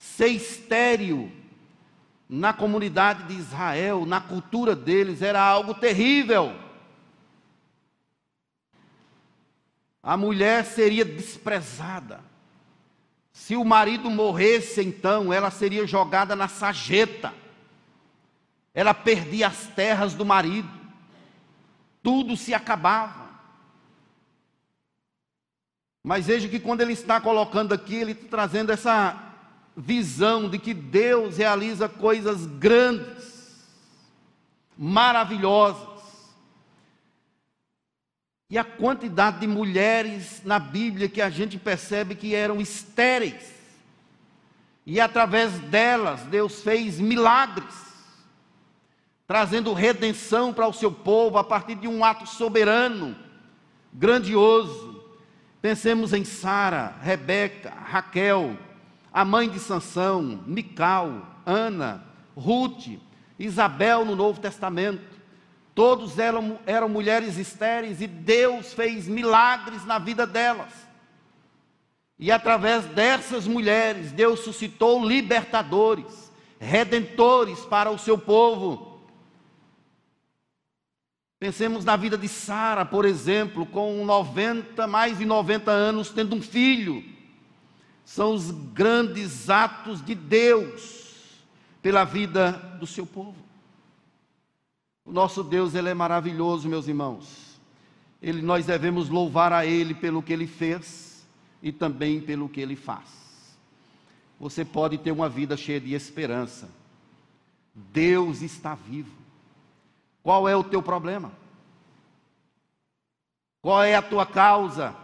Ser 0.00 0.30
estéril 0.30 1.30
na 2.34 2.50
comunidade 2.54 3.24
de 3.24 3.34
Israel, 3.34 4.06
na 4.06 4.18
cultura 4.18 4.74
deles, 4.74 5.20
era 5.20 5.38
algo 5.38 5.74
terrível. 5.74 6.56
A 10.02 10.16
mulher 10.16 10.64
seria 10.64 11.04
desprezada. 11.04 12.24
Se 13.34 13.54
o 13.54 13.62
marido 13.62 14.08
morresse, 14.08 14.80
então, 14.80 15.30
ela 15.30 15.50
seria 15.50 15.86
jogada 15.86 16.34
na 16.34 16.48
sageta. 16.48 17.34
Ela 18.72 18.94
perdia 18.94 19.48
as 19.48 19.66
terras 19.66 20.14
do 20.14 20.24
marido. 20.24 20.70
Tudo 22.02 22.34
se 22.34 22.54
acabava. 22.54 23.28
Mas 26.02 26.28
veja 26.28 26.48
que 26.48 26.58
quando 26.58 26.80
ele 26.80 26.94
está 26.94 27.20
colocando 27.20 27.74
aqui, 27.74 27.96
ele 27.96 28.12
está 28.12 28.26
trazendo 28.28 28.72
essa 28.72 29.31
visão 29.76 30.48
de 30.48 30.58
que 30.58 30.74
Deus 30.74 31.36
realiza 31.36 31.88
coisas 31.88 32.46
grandes, 32.46 33.66
maravilhosas. 34.76 35.92
E 38.50 38.58
a 38.58 38.64
quantidade 38.64 39.40
de 39.40 39.46
mulheres 39.46 40.42
na 40.44 40.58
Bíblia 40.58 41.08
que 41.08 41.22
a 41.22 41.30
gente 41.30 41.58
percebe 41.58 42.14
que 42.14 42.34
eram 42.34 42.60
estéreis. 42.60 43.50
E 44.84 45.00
através 45.00 45.58
delas 45.58 46.22
Deus 46.24 46.60
fez 46.60 46.98
milagres, 46.98 47.74
trazendo 49.26 49.72
redenção 49.72 50.52
para 50.52 50.66
o 50.66 50.72
seu 50.72 50.92
povo 50.92 51.38
a 51.38 51.44
partir 51.44 51.76
de 51.76 51.88
um 51.88 52.04
ato 52.04 52.26
soberano, 52.26 53.16
grandioso. 53.92 55.02
Pensemos 55.62 56.12
em 56.12 56.24
Sara, 56.24 56.96
Rebeca, 57.00 57.70
Raquel, 57.70 58.58
a 59.12 59.24
mãe 59.24 59.48
de 59.48 59.58
Sansão, 59.58 60.42
Mical, 60.46 61.26
Ana, 61.44 62.04
Ruth, 62.34 62.98
Isabel 63.38 64.04
no 64.04 64.16
Novo 64.16 64.40
Testamento. 64.40 65.20
Todos 65.74 66.18
eram, 66.18 66.58
eram 66.66 66.88
mulheres 66.88 67.36
estéreis 67.36 68.00
e 68.00 68.06
Deus 68.06 68.72
fez 68.72 69.06
milagres 69.06 69.84
na 69.84 69.98
vida 69.98 70.26
delas. 70.26 70.72
E 72.18 72.30
através 72.30 72.84
dessas 72.86 73.46
mulheres, 73.46 74.12
Deus 74.12 74.40
suscitou 74.40 75.04
libertadores, 75.04 76.30
redentores 76.58 77.60
para 77.60 77.90
o 77.90 77.98
seu 77.98 78.16
povo. 78.16 79.00
Pensemos 81.38 81.84
na 81.84 81.96
vida 81.96 82.16
de 82.16 82.28
Sara, 82.28 82.84
por 82.84 83.04
exemplo, 83.04 83.66
com 83.66 84.04
90, 84.04 84.86
mais 84.86 85.18
de 85.18 85.24
90 85.24 85.70
anos, 85.70 86.10
tendo 86.10 86.36
um 86.36 86.40
filho 86.40 87.11
são 88.04 88.34
os 88.34 88.50
grandes 88.50 89.48
atos 89.48 90.04
de 90.04 90.14
Deus 90.14 91.02
pela 91.80 92.04
vida 92.04 92.52
do 92.78 92.86
seu 92.86 93.06
povo. 93.06 93.36
O 95.04 95.12
nosso 95.12 95.42
Deus, 95.42 95.74
ele 95.74 95.88
é 95.88 95.94
maravilhoso, 95.94 96.68
meus 96.68 96.86
irmãos. 96.86 97.58
Ele, 98.22 98.40
nós 98.40 98.66
devemos 98.66 99.08
louvar 99.08 99.52
a 99.52 99.66
Ele 99.66 99.94
pelo 99.94 100.22
que 100.22 100.32
Ele 100.32 100.46
fez 100.46 101.26
e 101.60 101.72
também 101.72 102.20
pelo 102.20 102.48
que 102.48 102.60
Ele 102.60 102.76
faz. 102.76 103.56
Você 104.38 104.64
pode 104.64 104.98
ter 104.98 105.10
uma 105.10 105.28
vida 105.28 105.56
cheia 105.56 105.80
de 105.80 105.92
esperança. 105.92 106.68
Deus 107.74 108.42
está 108.42 108.74
vivo. 108.74 109.10
Qual 110.22 110.48
é 110.48 110.56
o 110.56 110.62
teu 110.62 110.82
problema? 110.82 111.32
Qual 113.60 113.82
é 113.82 113.94
a 113.94 114.02
tua 114.02 114.26
causa? 114.26 114.94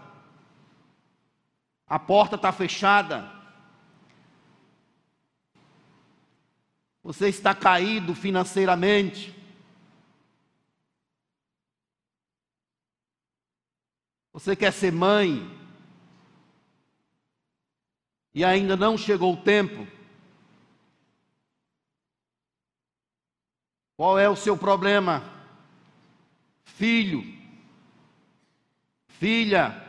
A 1.88 1.98
porta 1.98 2.36
está 2.36 2.52
fechada, 2.52 3.32
você 7.02 7.28
está 7.28 7.54
caído 7.54 8.14
financeiramente, 8.14 9.34
você 14.32 14.54
quer 14.54 14.72
ser 14.72 14.92
mãe, 14.92 15.58
e 18.34 18.44
ainda 18.44 18.76
não 18.76 18.98
chegou 18.98 19.32
o 19.32 19.42
tempo, 19.42 19.86
qual 23.96 24.18
é 24.18 24.28
o 24.28 24.36
seu 24.36 24.56
problema? 24.56 25.24
Filho, 26.64 27.24
filha, 29.08 29.87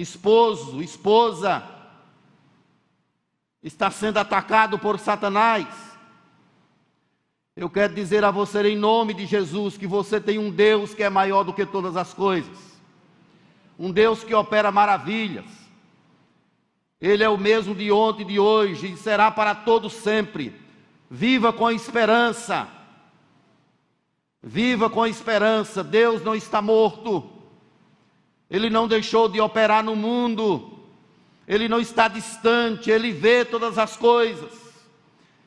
esposo, 0.00 0.80
esposa, 0.80 1.62
está 3.60 3.90
sendo 3.90 4.18
atacado 4.18 4.78
por 4.78 4.98
Satanás. 4.98 5.66
Eu 7.56 7.68
quero 7.68 7.92
dizer 7.92 8.24
a 8.24 8.30
você, 8.30 8.62
em 8.68 8.76
nome 8.76 9.12
de 9.12 9.26
Jesus, 9.26 9.76
que 9.76 9.86
você 9.86 10.20
tem 10.20 10.38
um 10.38 10.50
Deus 10.50 10.94
que 10.94 11.02
é 11.02 11.10
maior 11.10 11.42
do 11.42 11.52
que 11.52 11.66
todas 11.66 11.96
as 11.96 12.14
coisas, 12.14 12.56
um 13.76 13.90
Deus 13.90 14.22
que 14.22 14.32
opera 14.32 14.70
maravilhas. 14.70 15.46
Ele 17.00 17.24
é 17.24 17.28
o 17.28 17.36
mesmo 17.36 17.74
de 17.74 17.90
ontem 17.90 18.22
e 18.22 18.26
de 18.26 18.38
hoje 18.38 18.92
e 18.92 18.96
será 18.96 19.30
para 19.30 19.54
todos 19.54 19.92
sempre. 19.92 20.54
Viva 21.10 21.52
com 21.52 21.70
esperança. 21.70 22.68
Viva 24.40 24.88
com 24.88 25.06
esperança. 25.06 25.82
Deus 25.82 26.22
não 26.22 26.34
está 26.34 26.60
morto. 26.62 27.37
Ele 28.50 28.70
não 28.70 28.88
deixou 28.88 29.28
de 29.28 29.40
operar 29.40 29.82
no 29.82 29.94
mundo. 29.94 30.78
Ele 31.46 31.68
não 31.68 31.80
está 31.80 32.08
distante, 32.08 32.90
ele 32.90 33.12
vê 33.12 33.44
todas 33.44 33.78
as 33.78 33.96
coisas. 33.96 34.52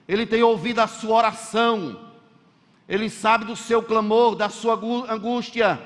Ele 0.08 0.26
tem 0.26 0.44
ouvido 0.44 0.80
a 0.80 0.88
sua 0.88 1.16
oração. 1.16 2.12
Ele 2.88 3.10
sabe 3.10 3.46
do 3.46 3.56
seu 3.56 3.82
clamor, 3.82 4.36
da 4.36 4.50
sua 4.50 4.74
angústia. 5.10 5.80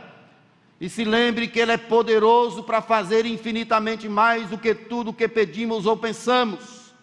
E 0.79 0.89
se 0.89 1.05
lembre 1.05 1.47
que 1.47 1.59
Ele 1.59 1.71
é 1.71 1.77
poderoso 1.77 2.63
para 2.63 2.81
fazer 2.81 3.25
infinitamente 3.25 4.09
mais 4.09 4.49
do 4.49 4.57
que 4.57 4.73
tudo 4.73 5.11
o 5.11 5.13
que 5.13 5.27
pedimos 5.27 5.85
ou 5.85 5.95
pensamos, 5.95 6.93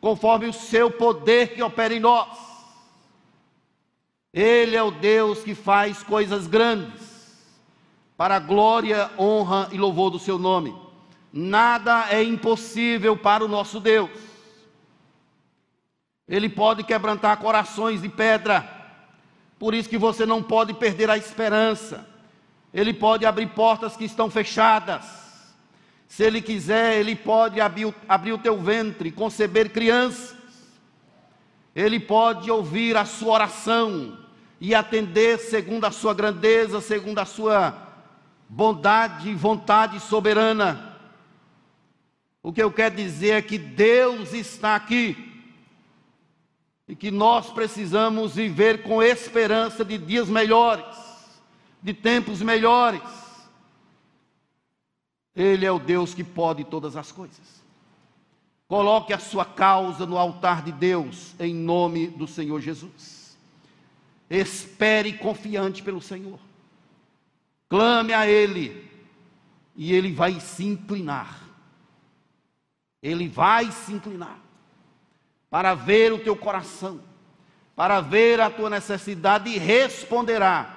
conforme 0.00 0.46
o 0.46 0.52
seu 0.52 0.90
poder 0.90 1.54
que 1.54 1.62
opera 1.62 1.94
em 1.94 2.00
nós. 2.00 2.38
Ele 4.32 4.76
é 4.76 4.82
o 4.82 4.90
Deus 4.90 5.40
que 5.40 5.54
faz 5.54 6.02
coisas 6.02 6.46
grandes, 6.46 7.07
para 8.18 8.34
a 8.34 8.40
glória, 8.40 9.10
honra 9.16 9.68
e 9.70 9.78
louvor 9.78 10.10
do 10.10 10.18
seu 10.18 10.40
nome. 10.40 10.76
Nada 11.32 12.08
é 12.10 12.20
impossível 12.20 13.16
para 13.16 13.44
o 13.44 13.48
nosso 13.48 13.78
Deus. 13.78 14.10
Ele 16.28 16.48
pode 16.48 16.82
quebrantar 16.82 17.38
corações 17.38 18.02
de 18.02 18.08
pedra 18.08 18.74
por 19.56 19.72
isso 19.72 19.88
que 19.88 19.96
você 19.96 20.26
não 20.26 20.42
pode 20.42 20.74
perder 20.74 21.08
a 21.10 21.16
esperança. 21.16 22.06
Ele 22.74 22.92
pode 22.92 23.24
abrir 23.24 23.46
portas 23.48 23.96
que 23.96 24.04
estão 24.04 24.28
fechadas. 24.28 25.04
Se 26.08 26.24
Ele 26.24 26.42
quiser, 26.42 26.98
Ele 26.98 27.14
pode 27.14 27.60
abrir, 27.60 27.94
abrir 28.08 28.32
o 28.32 28.38
teu 28.38 28.58
ventre, 28.58 29.12
conceber 29.12 29.70
crianças. 29.70 30.36
Ele 31.74 32.00
pode 32.00 32.50
ouvir 32.50 32.96
a 32.96 33.04
sua 33.04 33.34
oração 33.34 34.18
e 34.60 34.74
atender 34.74 35.38
segundo 35.38 35.84
a 35.84 35.92
sua 35.92 36.12
grandeza, 36.12 36.80
segundo 36.80 37.20
a 37.20 37.24
sua 37.24 37.87
bondade 38.48 39.28
e 39.28 39.34
vontade 39.34 40.00
soberana. 40.00 40.96
O 42.42 42.52
que 42.52 42.62
eu 42.62 42.72
quero 42.72 42.96
dizer 42.96 43.32
é 43.32 43.42
que 43.42 43.58
Deus 43.58 44.32
está 44.32 44.74
aqui 44.74 45.28
e 46.86 46.96
que 46.96 47.10
nós 47.10 47.50
precisamos 47.50 48.36
viver 48.36 48.82
com 48.82 49.02
esperança 49.02 49.84
de 49.84 49.98
dias 49.98 50.28
melhores, 50.28 50.96
de 51.82 51.92
tempos 51.92 52.40
melhores. 52.40 53.02
Ele 55.36 55.66
é 55.66 55.70
o 55.70 55.78
Deus 55.78 56.14
que 56.14 56.24
pode 56.24 56.64
todas 56.64 56.96
as 56.96 57.12
coisas. 57.12 57.58
Coloque 58.66 59.12
a 59.12 59.18
sua 59.18 59.44
causa 59.44 60.06
no 60.06 60.18
altar 60.18 60.62
de 60.62 60.72
Deus, 60.72 61.34
em 61.38 61.54
nome 61.54 62.06
do 62.06 62.26
Senhor 62.26 62.60
Jesus. 62.60 63.36
Espere 64.28 65.12
confiante 65.14 65.82
pelo 65.82 66.00
Senhor. 66.00 66.38
Clame 67.68 68.12
a 68.12 68.26
Ele, 68.26 68.90
e 69.76 69.92
Ele 69.92 70.12
vai 70.12 70.40
se 70.40 70.64
inclinar. 70.64 71.40
Ele 73.02 73.28
vai 73.28 73.70
se 73.70 73.92
inclinar 73.92 74.38
para 75.50 75.74
ver 75.74 76.12
o 76.12 76.18
teu 76.18 76.36
coração, 76.36 77.00
para 77.76 78.00
ver 78.00 78.40
a 78.40 78.50
tua 78.50 78.68
necessidade 78.68 79.48
e 79.50 79.58
responderá 79.58 80.74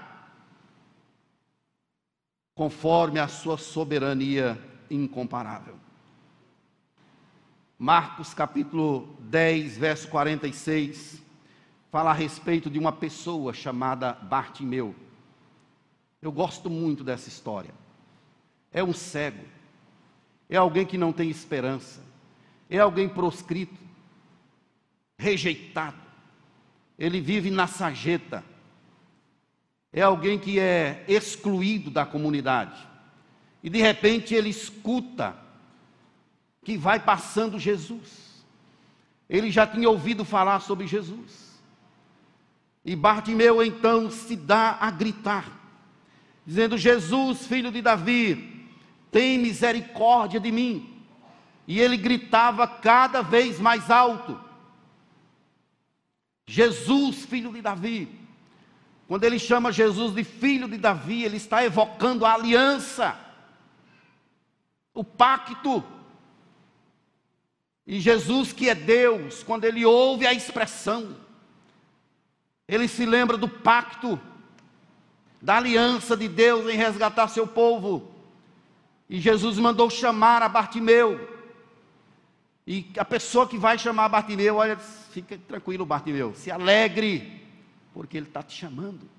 conforme 2.53 3.19
a 3.19 3.27
sua 3.27 3.57
soberania 3.57 4.61
incomparável. 4.89 5.75
Marcos 7.77 8.33
capítulo 8.33 9.17
10, 9.21 9.77
verso 9.77 10.07
46, 10.09 11.19
fala 11.89 12.11
a 12.11 12.13
respeito 12.13 12.69
de 12.69 12.77
uma 12.77 12.91
pessoa 12.91 13.53
chamada 13.53 14.13
Bartimeu. 14.13 14.95
Eu 16.21 16.31
gosto 16.31 16.69
muito 16.69 17.03
dessa 17.03 17.29
história. 17.29 17.73
É 18.71 18.83
um 18.83 18.93
cego, 18.93 19.43
é 20.49 20.55
alguém 20.55 20.85
que 20.85 20.97
não 20.97 21.11
tem 21.11 21.29
esperança, 21.29 22.01
é 22.69 22.79
alguém 22.79 23.09
proscrito, 23.09 23.79
rejeitado, 25.17 25.97
ele 26.97 27.19
vive 27.19 27.51
na 27.51 27.67
sarjeta, 27.67 28.43
é 29.91 30.01
alguém 30.01 30.39
que 30.39 30.57
é 30.57 31.03
excluído 31.07 31.91
da 31.91 32.05
comunidade, 32.05 32.87
e 33.61 33.69
de 33.69 33.79
repente 33.79 34.33
ele 34.33 34.49
escuta 34.49 35.35
que 36.63 36.77
vai 36.77 36.99
passando 36.99 37.59
Jesus, 37.59 38.45
ele 39.27 39.51
já 39.51 39.67
tinha 39.67 39.89
ouvido 39.89 40.23
falar 40.23 40.61
sobre 40.61 40.87
Jesus, 40.87 41.61
e 42.85 42.95
Bartimeu 42.95 43.61
então 43.61 44.09
se 44.09 44.35
dá 44.35 44.77
a 44.79 44.89
gritar, 44.89 45.60
dizendo: 46.45 46.77
Jesus, 46.77 47.45
filho 47.45 47.71
de 47.71 47.81
Davi, 47.81 48.67
tem 49.11 49.37
misericórdia 49.37 50.39
de 50.39 50.51
mim. 50.51 51.03
E 51.67 51.79
ele 51.79 51.97
gritava 51.97 52.67
cada 52.67 53.21
vez 53.21 53.59
mais 53.59 53.89
alto. 53.89 54.39
Jesus, 56.47 57.25
filho 57.25 57.53
de 57.53 57.61
Davi. 57.61 58.19
Quando 59.07 59.23
ele 59.25 59.37
chama 59.37 59.71
Jesus 59.71 60.13
de 60.15 60.23
filho 60.23 60.67
de 60.67 60.77
Davi, 60.77 61.23
ele 61.23 61.37
está 61.37 61.63
evocando 61.63 62.25
a 62.25 62.33
aliança, 62.33 63.17
o 64.93 65.03
pacto. 65.03 65.83
E 67.85 67.99
Jesus, 67.99 68.53
que 68.53 68.69
é 68.69 68.75
Deus, 68.75 69.43
quando 69.43 69.65
ele 69.65 69.85
ouve 69.85 70.25
a 70.25 70.33
expressão, 70.33 71.17
ele 72.67 72.87
se 72.87 73.05
lembra 73.05 73.37
do 73.37 73.49
pacto, 73.49 74.19
da 75.41 75.57
aliança 75.57 76.15
de 76.15 76.27
Deus 76.27 76.69
em 76.69 76.77
resgatar 76.77 77.27
seu 77.27 77.47
povo. 77.47 78.11
E 79.09 79.19
Jesus 79.19 79.57
mandou 79.57 79.89
chamar 79.89 80.41
a 80.43 80.47
Bartimeu. 80.47 81.29
E 82.65 82.91
a 82.97 83.03
pessoa 83.03 83.47
que 83.47 83.57
vai 83.57 83.77
chamar 83.77 84.07
Bartimeu, 84.07 84.57
olha, 84.57 84.77
fica 84.77 85.37
tranquilo, 85.37 85.85
Bartimeu, 85.85 86.33
se 86.35 86.51
alegre, 86.51 87.41
porque 87.93 88.17
ele 88.17 88.27
está 88.27 88.43
te 88.43 88.55
chamando. 88.55 89.09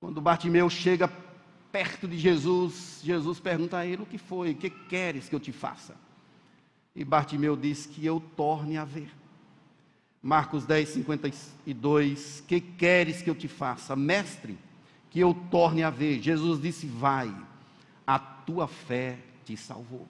Quando 0.00 0.20
Bartimeu 0.20 0.70
chega 0.70 1.10
perto 1.72 2.06
de 2.06 2.16
Jesus, 2.16 3.00
Jesus 3.02 3.40
pergunta 3.40 3.78
a 3.78 3.84
ele: 3.84 4.02
O 4.02 4.06
que 4.06 4.18
foi? 4.18 4.52
O 4.52 4.54
que 4.54 4.70
queres 4.70 5.28
que 5.28 5.34
eu 5.34 5.40
te 5.40 5.52
faça? 5.52 5.96
E 6.94 7.04
Bartimeu 7.04 7.56
diz 7.56 7.84
que 7.84 8.06
eu 8.06 8.22
torne 8.36 8.78
a 8.78 8.84
ver. 8.84 9.10
Marcos 10.22 10.64
10, 10.66 10.88
52: 10.88 12.44
Que 12.46 12.60
queres 12.60 13.22
que 13.22 13.30
eu 13.30 13.34
te 13.34 13.48
faça? 13.48 13.94
Mestre, 13.94 14.58
que 15.10 15.20
eu 15.20 15.34
torne 15.50 15.82
a 15.82 15.90
ver. 15.90 16.20
Jesus 16.20 16.60
disse: 16.60 16.86
Vai, 16.86 17.34
a 18.06 18.18
tua 18.18 18.66
fé 18.66 19.18
te 19.44 19.56
salvou 19.56 20.06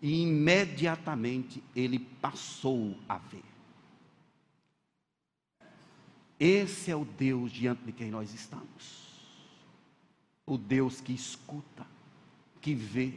e 0.00 0.22
imediatamente 0.22 1.62
ele 1.74 1.98
passou 1.98 2.96
a 3.08 3.18
ver. 3.18 3.44
Esse 6.38 6.90
é 6.90 6.96
o 6.96 7.04
Deus 7.04 7.50
diante 7.50 7.82
de 7.82 7.92
quem 7.92 8.10
nós 8.10 8.34
estamos. 8.34 9.06
O 10.44 10.58
Deus 10.58 11.00
que 11.00 11.12
escuta, 11.12 11.86
que 12.60 12.74
vê, 12.74 13.14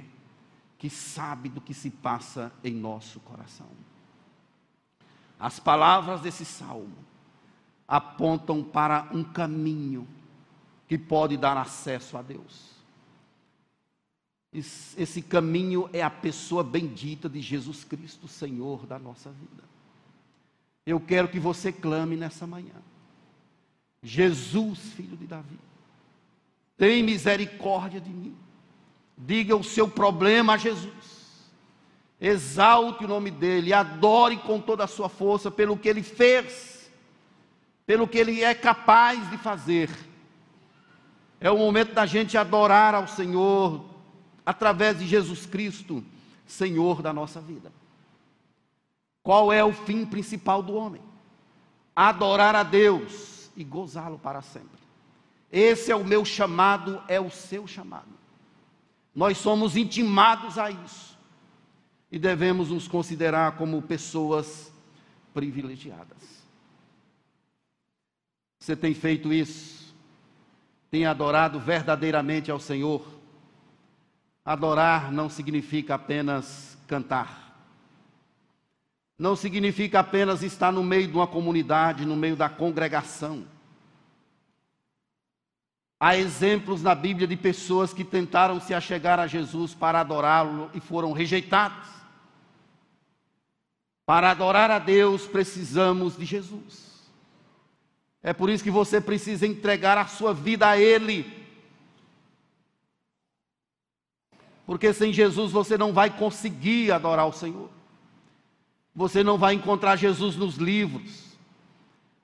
que 0.77 0.89
sabe 0.89 1.49
do 1.49 1.59
que 1.59 1.73
se 1.73 1.89
passa 1.89 2.51
em 2.63 2.73
nosso 2.73 3.19
coração. 3.19 3.69
As 5.39 5.59
palavras 5.59 6.19
desse 6.19 6.43
salmo 6.43 6.97
apontam 7.87 8.61
para 8.61 9.07
um 9.13 9.23
caminho 9.23 10.07
que 10.87 10.97
pode 10.97 11.37
dar 11.37 11.55
acesso 11.55 12.17
a 12.17 12.21
Deus. 12.21 12.69
Esse 14.51 15.21
caminho 15.21 15.89
é 15.93 16.01
a 16.01 16.09
pessoa 16.09 16.63
bendita 16.63 17.29
de 17.29 17.39
Jesus 17.39 17.83
Cristo, 17.83 18.27
Senhor 18.27 18.85
da 18.85 18.99
nossa 18.99 19.31
vida. 19.31 19.63
Eu 20.85 20.99
quero 20.99 21.27
que 21.27 21.39
você 21.39 21.71
clame 21.71 22.15
nessa 22.15 22.47
manhã. 22.47 22.73
Jesus, 24.01 24.79
filho 24.93 25.15
de 25.15 25.27
Davi, 25.27 25.59
tem 26.77 27.03
misericórdia 27.03 28.01
de 28.01 28.09
mim. 28.09 28.35
Diga 29.17 29.55
o 29.55 29.63
seu 29.63 29.87
problema 29.87 30.53
a 30.53 30.57
Jesus. 30.57 31.18
Exalte 32.21 33.05
o 33.05 33.07
nome 33.07 33.31
dele, 33.31 33.71
adore 33.71 34.37
com 34.37 34.59
toda 34.59 34.83
a 34.83 34.87
sua 34.87 35.07
força 35.07 35.49
pelo 35.49 35.77
que 35.77 35.87
ele 35.87 36.03
fez, 36.03 36.91
pelo 37.85 38.07
que 38.07 38.17
ele 38.17 38.43
é 38.43 38.53
capaz 38.53 39.29
de 39.29 39.37
fazer. 39.37 39.89
É 41.39 41.49
o 41.49 41.57
momento 41.57 41.93
da 41.93 42.05
gente 42.05 42.37
adorar 42.37 42.93
ao 42.93 43.07
Senhor, 43.07 43.85
através 44.45 44.99
de 44.99 45.07
Jesus 45.07 45.45
Cristo, 45.45 46.03
Senhor 46.45 47.01
da 47.01 47.13
nossa 47.13 47.39
vida. 47.39 47.71
Qual 49.23 49.53
é 49.53 49.63
o 49.63 49.71
fim 49.71 50.05
principal 50.05 50.61
do 50.61 50.73
homem? 50.73 51.01
Adorar 51.95 52.53
a 52.53 52.63
Deus 52.63 53.49
e 53.55 53.63
gozá-lo 53.63 54.19
para 54.19 54.41
sempre. 54.41 54.79
Esse 55.49 55.89
é 55.89 55.95
o 55.95 56.03
meu 56.03 56.25
chamado, 56.25 57.01
é 57.07 57.19
o 57.19 57.29
seu 57.29 57.65
chamado. 57.65 58.09
Nós 59.15 59.37
somos 59.37 59.77
intimados 59.77 60.57
a 60.57 60.69
isso 60.69 61.08
e 62.11 62.17
devemos 62.17 62.69
nos 62.69 62.87
considerar 62.87 63.57
como 63.57 63.81
pessoas 63.81 64.71
privilegiadas. 65.33 66.39
Você 68.59 68.75
tem 68.75 68.93
feito 68.93 69.31
isso? 69.31 69.95
Tem 70.91 71.05
adorado 71.05 71.59
verdadeiramente 71.59 72.49
ao 72.49 72.59
Senhor? 72.59 73.05
Adorar 74.43 75.11
não 75.11 75.29
significa 75.29 75.95
apenas 75.95 76.77
cantar. 76.87 77.49
Não 79.17 79.35
significa 79.35 79.99
apenas 79.99 80.41
estar 80.41 80.71
no 80.71 80.83
meio 80.83 81.07
de 81.07 81.13
uma 81.13 81.27
comunidade, 81.27 82.05
no 82.05 82.15
meio 82.15 82.35
da 82.35 82.49
congregação. 82.49 83.45
Há 85.99 86.15
exemplos 86.15 86.81
na 86.81 86.95
Bíblia 86.95 87.27
de 87.27 87.35
pessoas 87.35 87.93
que 87.93 88.05
tentaram 88.05 88.59
se 88.61 88.73
achegar 88.73 89.19
a 89.19 89.27
Jesus 89.27 89.73
para 89.73 89.99
adorá-lo 89.99 90.71
e 90.73 90.79
foram 90.79 91.11
rejeitados. 91.11 91.98
Para 94.09 94.31
adorar 94.31 94.71
a 94.71 94.79
Deus, 94.79 95.27
precisamos 95.27 96.17
de 96.17 96.25
Jesus. 96.25 97.11
É 98.23 98.33
por 98.33 98.49
isso 98.49 98.63
que 98.63 98.71
você 98.71 98.99
precisa 98.99 99.45
entregar 99.45 99.99
a 99.99 100.07
sua 100.07 100.33
vida 100.33 100.67
a 100.67 100.75
Ele. 100.75 101.31
Porque 104.65 104.91
sem 104.93 105.13
Jesus 105.13 105.51
você 105.51 105.77
não 105.77 105.93
vai 105.93 106.09
conseguir 106.09 106.91
adorar 106.91 107.27
o 107.27 107.31
Senhor. 107.31 107.69
Você 108.95 109.23
não 109.23 109.37
vai 109.37 109.53
encontrar 109.53 109.95
Jesus 109.95 110.35
nos 110.35 110.55
livros. 110.55 111.37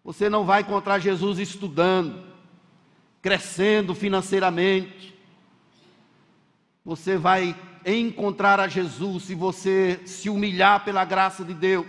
Você 0.04 0.28
não 0.28 0.44
vai 0.44 0.62
encontrar 0.62 0.98
Jesus 0.98 1.38
estudando, 1.38 2.26
crescendo 3.22 3.94
financeiramente. 3.94 5.14
Você 6.84 7.16
vai 7.16 7.56
encontrar 7.86 8.60
a 8.60 8.68
Jesus 8.68 9.24
se 9.24 9.36
você 9.36 10.02
se 10.06 10.30
humilhar 10.30 10.84
pela 10.84 11.06
graça 11.06 11.46
de 11.46 11.54
Deus, 11.54 11.86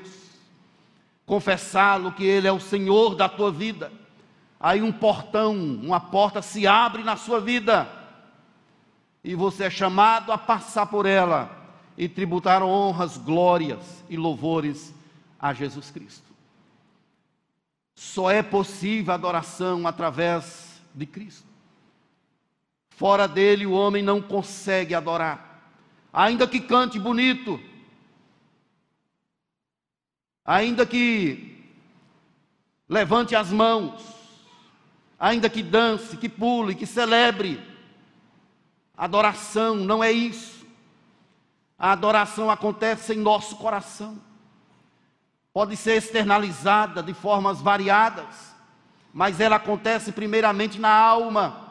confessá-lo 1.24 2.12
que 2.12 2.24
Ele 2.24 2.47
é 2.47 2.53
o 2.53 2.61
Senhor 2.61 3.14
da 3.14 3.28
tua 3.28 3.51
vida. 3.51 3.90
Aí 4.61 4.82
um 4.82 4.92
portão, 4.92 5.55
uma 5.55 6.01
porta 6.01 6.42
se 6.42 6.66
abre 6.66 7.03
na 7.03 7.16
sua 7.16 7.40
vida 7.40 7.88
e 9.24 9.34
você 9.34 9.64
é 9.64 9.70
chamado 9.70 10.30
a 10.30 10.38
passar 10.38 10.86
por 10.86 11.05
ela 11.05 11.51
e 11.97 12.09
tributar 12.09 12.62
honras, 12.62 13.16
glórias 13.16 14.05
e 14.09 14.16
louvores 14.16 14.94
a 15.38 15.53
Jesus 15.53 15.90
Cristo. 15.90 16.26
Só 17.94 18.30
é 18.30 18.42
possível 18.42 19.14
adoração 19.14 19.86
através 19.86 20.80
de 20.94 21.07
Cristo. 21.07 21.47
Fora 22.90 23.26
dele 23.26 23.66
o 23.66 23.72
homem 23.72 24.03
não 24.03 24.22
consegue 24.22 24.94
adorar, 24.94 25.45
ainda 26.16 26.48
que 26.48 26.58
cante 26.58 26.98
bonito, 26.98 27.60
ainda 30.44 30.84
que 30.84 31.72
levante 32.88 33.36
as 33.36 33.52
mãos, 33.52 34.02
ainda 35.16 35.48
que 35.48 35.62
dance, 35.62 36.16
que 36.16 36.28
pule, 36.28 36.74
que 36.74 36.86
celebre 36.86 37.76
Adoração 38.96 39.74
não 39.74 40.02
é 40.02 40.10
isso. 40.10 40.64
A 41.78 41.92
adoração 41.92 42.50
acontece 42.50 43.12
em 43.12 43.18
nosso 43.18 43.56
coração. 43.56 44.18
Pode 45.52 45.76
ser 45.76 45.96
externalizada 45.96 47.02
de 47.02 47.12
formas 47.12 47.60
variadas, 47.60 48.54
mas 49.12 49.38
ela 49.38 49.56
acontece 49.56 50.12
primeiramente 50.12 50.80
na 50.80 50.90
alma. 50.90 51.65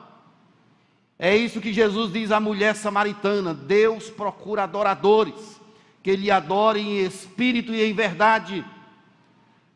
É 1.17 1.35
isso 1.35 1.61
que 1.61 1.71
Jesus 1.71 2.11
diz 2.11 2.31
à 2.31 2.39
mulher 2.39 2.75
samaritana: 2.75 3.53
Deus 3.53 4.09
procura 4.09 4.63
adoradores, 4.63 5.61
que 6.03 6.15
lhe 6.15 6.29
adorem 6.29 6.99
em 6.99 7.05
espírito 7.05 7.73
e 7.73 7.81
em 7.83 7.93
verdade. 7.93 8.65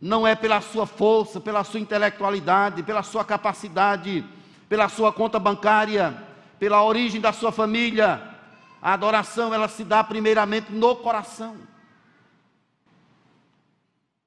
Não 0.01 0.25
é 0.27 0.35
pela 0.35 0.61
sua 0.61 0.85
força, 0.85 1.39
pela 1.39 1.63
sua 1.63 1.79
intelectualidade, 1.79 2.83
pela 2.83 3.03
sua 3.03 3.23
capacidade, 3.23 4.23
pela 4.67 4.87
sua 4.87 5.11
conta 5.11 5.39
bancária, 5.39 6.15
pela 6.57 6.83
origem 6.83 7.19
da 7.19 7.33
sua 7.33 7.51
família. 7.51 8.21
A 8.81 8.93
adoração 8.93 9.53
ela 9.53 9.67
se 9.67 9.83
dá 9.83 10.03
primeiramente 10.03 10.71
no 10.71 10.95
coração. 10.95 11.57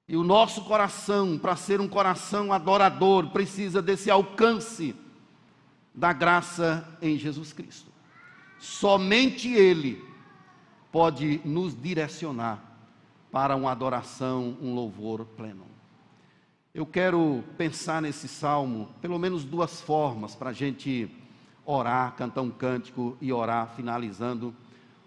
E 0.08 0.16
o 0.16 0.24
nosso 0.24 0.64
coração, 0.64 1.38
para 1.38 1.56
ser 1.56 1.80
um 1.80 1.88
coração 1.88 2.52
adorador, 2.52 3.28
precisa 3.28 3.80
desse 3.80 4.10
alcance 4.10 4.94
da 5.94 6.12
graça 6.12 6.86
em 7.00 7.18
Jesus 7.18 7.52
Cristo. 7.52 7.90
Somente 8.58 9.52
Ele 9.52 10.02
pode 10.90 11.40
nos 11.44 11.80
direcionar 11.80 12.62
para 13.30 13.56
uma 13.56 13.72
adoração, 13.72 14.56
um 14.60 14.74
louvor 14.74 15.24
pleno. 15.24 15.64
Eu 16.74 16.86
quero 16.86 17.42
pensar 17.56 18.00
nesse 18.00 18.28
salmo, 18.28 18.88
pelo 19.00 19.18
menos 19.18 19.44
duas 19.44 19.80
formas 19.80 20.34
para 20.34 20.50
a 20.50 20.52
gente 20.52 21.10
orar, 21.64 22.14
cantar 22.14 22.42
um 22.42 22.50
cântico 22.50 23.16
e 23.20 23.32
orar, 23.32 23.74
finalizando 23.76 24.54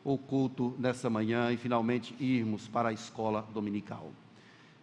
o 0.03 0.17
culto 0.17 0.75
nessa 0.77 1.09
manhã 1.09 1.51
e 1.51 1.57
finalmente 1.57 2.15
irmos 2.19 2.67
para 2.67 2.89
a 2.89 2.93
escola 2.93 3.47
dominical. 3.53 4.11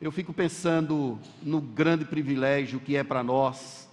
Eu 0.00 0.11
fico 0.11 0.32
pensando 0.32 1.18
no 1.40 1.61
grande 1.61 2.05
privilégio 2.05 2.80
que 2.80 2.96
é 2.96 3.05
para 3.05 3.22
nós 3.22 3.88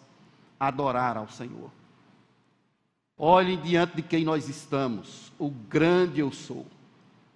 adorar 0.59 1.17
ao 1.17 1.29
Senhor. 1.29 1.69
Olhem 3.19 3.59
diante 3.59 3.97
de 3.97 4.01
quem 4.01 4.23
nós 4.23 4.47
estamos, 4.47 5.31
o 5.37 5.49
grande 5.49 6.21
eu 6.21 6.31
sou, 6.31 6.65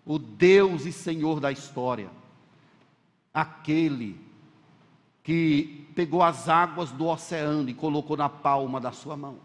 o 0.06 0.18
Deus 0.18 0.86
e 0.86 0.94
Senhor 0.94 1.42
da 1.42 1.52
história, 1.52 2.10
aquele 3.34 4.18
que 5.22 5.86
pegou 5.94 6.24
as 6.24 6.48
águas 6.48 6.92
do 6.92 7.06
oceano 7.06 7.70
e 7.70 7.74
colocou 7.74 8.16
na 8.16 8.30
palma 8.30 8.80
da 8.80 8.94
sua 8.94 9.18
mão 9.18 9.38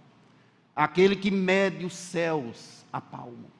aquele 0.78 1.16
que 1.16 1.28
mede 1.28 1.84
os 1.84 1.92
céus 1.92 2.84
a 2.92 3.00
palmo. 3.00 3.50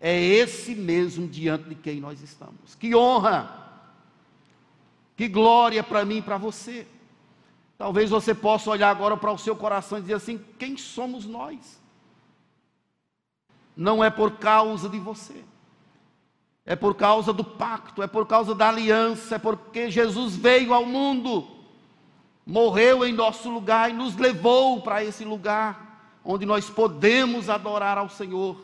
É 0.00 0.20
esse 0.20 0.74
mesmo 0.74 1.28
diante 1.28 1.68
de 1.68 1.76
quem 1.76 2.00
nós 2.00 2.20
estamos. 2.20 2.74
Que 2.74 2.96
honra, 2.96 3.48
que 5.16 5.28
glória 5.28 5.84
para 5.84 6.04
mim 6.04 6.16
e 6.16 6.22
para 6.22 6.36
você. 6.36 6.84
Talvez 7.78 8.10
você 8.10 8.34
possa 8.34 8.70
olhar 8.70 8.90
agora 8.90 9.16
para 9.16 9.30
o 9.30 9.38
seu 9.38 9.54
coração 9.54 9.98
e 9.98 10.00
dizer 10.00 10.14
assim: 10.14 10.44
quem 10.58 10.76
somos 10.76 11.24
nós? 11.24 11.80
Não 13.76 14.02
é 14.02 14.10
por 14.10 14.32
causa 14.32 14.88
de 14.88 14.98
você, 14.98 15.44
é 16.64 16.76
por 16.76 16.94
causa 16.94 17.32
do 17.32 17.44
pacto, 17.44 18.02
é 18.02 18.06
por 18.06 18.26
causa 18.26 18.54
da 18.54 18.68
aliança, 18.68 19.34
é 19.34 19.38
porque 19.38 19.90
Jesus 19.90 20.36
veio 20.36 20.72
ao 20.72 20.86
mundo, 20.86 21.46
morreu 22.46 23.04
em 23.04 23.12
nosso 23.12 23.50
lugar 23.50 23.90
e 23.90 23.92
nos 23.92 24.16
levou 24.16 24.80
para 24.80 25.04
esse 25.04 25.24
lugar 25.24 26.20
onde 26.24 26.46
nós 26.46 26.70
podemos 26.70 27.50
adorar 27.50 27.98
ao 27.98 28.08
Senhor 28.08 28.60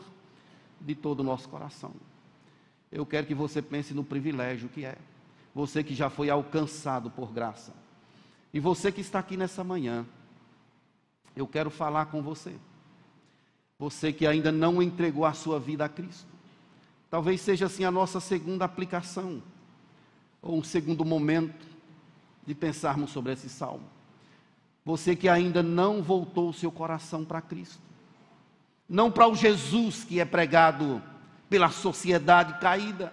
de 0.79 0.95
todo 0.95 1.19
o 1.19 1.23
nosso 1.23 1.47
coração. 1.47 1.91
Eu 2.91 3.05
quero 3.05 3.27
que 3.27 3.35
você 3.35 3.61
pense 3.61 3.93
no 3.93 4.03
privilégio 4.03 4.67
que 4.67 4.83
é. 4.83 4.97
Você 5.53 5.83
que 5.83 5.93
já 5.93 6.09
foi 6.09 6.29
alcançado 6.29 7.09
por 7.09 7.31
graça. 7.31 7.73
E 8.53 8.59
você 8.59 8.91
que 8.91 9.01
está 9.01 9.19
aqui 9.19 9.37
nessa 9.37 9.63
manhã, 9.63 10.05
eu 11.35 11.47
quero 11.47 11.69
falar 11.69 12.07
com 12.07 12.21
você. 12.21 12.55
Você 13.81 14.13
que 14.13 14.27
ainda 14.27 14.51
não 14.51 14.79
entregou 14.79 15.25
a 15.25 15.33
sua 15.33 15.59
vida 15.59 15.83
a 15.83 15.89
Cristo. 15.89 16.27
Talvez 17.09 17.41
seja 17.41 17.65
assim 17.65 17.83
a 17.83 17.89
nossa 17.89 18.19
segunda 18.19 18.63
aplicação, 18.63 19.41
ou 20.39 20.59
um 20.59 20.63
segundo 20.63 21.03
momento 21.03 21.65
de 22.45 22.53
pensarmos 22.53 23.09
sobre 23.09 23.33
esse 23.33 23.49
salmo. 23.49 23.89
Você 24.85 25.15
que 25.15 25.27
ainda 25.27 25.63
não 25.63 26.03
voltou 26.03 26.49
o 26.49 26.53
seu 26.53 26.71
coração 26.71 27.25
para 27.25 27.41
Cristo. 27.41 27.81
Não 28.87 29.11
para 29.11 29.27
o 29.27 29.33
Jesus 29.33 30.03
que 30.03 30.19
é 30.19 30.25
pregado 30.25 31.01
pela 31.49 31.71
sociedade 31.71 32.59
caída. 32.59 33.11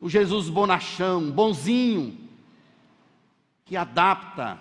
O 0.00 0.08
Jesus 0.08 0.48
bonachão, 0.48 1.30
bonzinho, 1.30 2.18
que 3.66 3.76
adapta, 3.76 4.56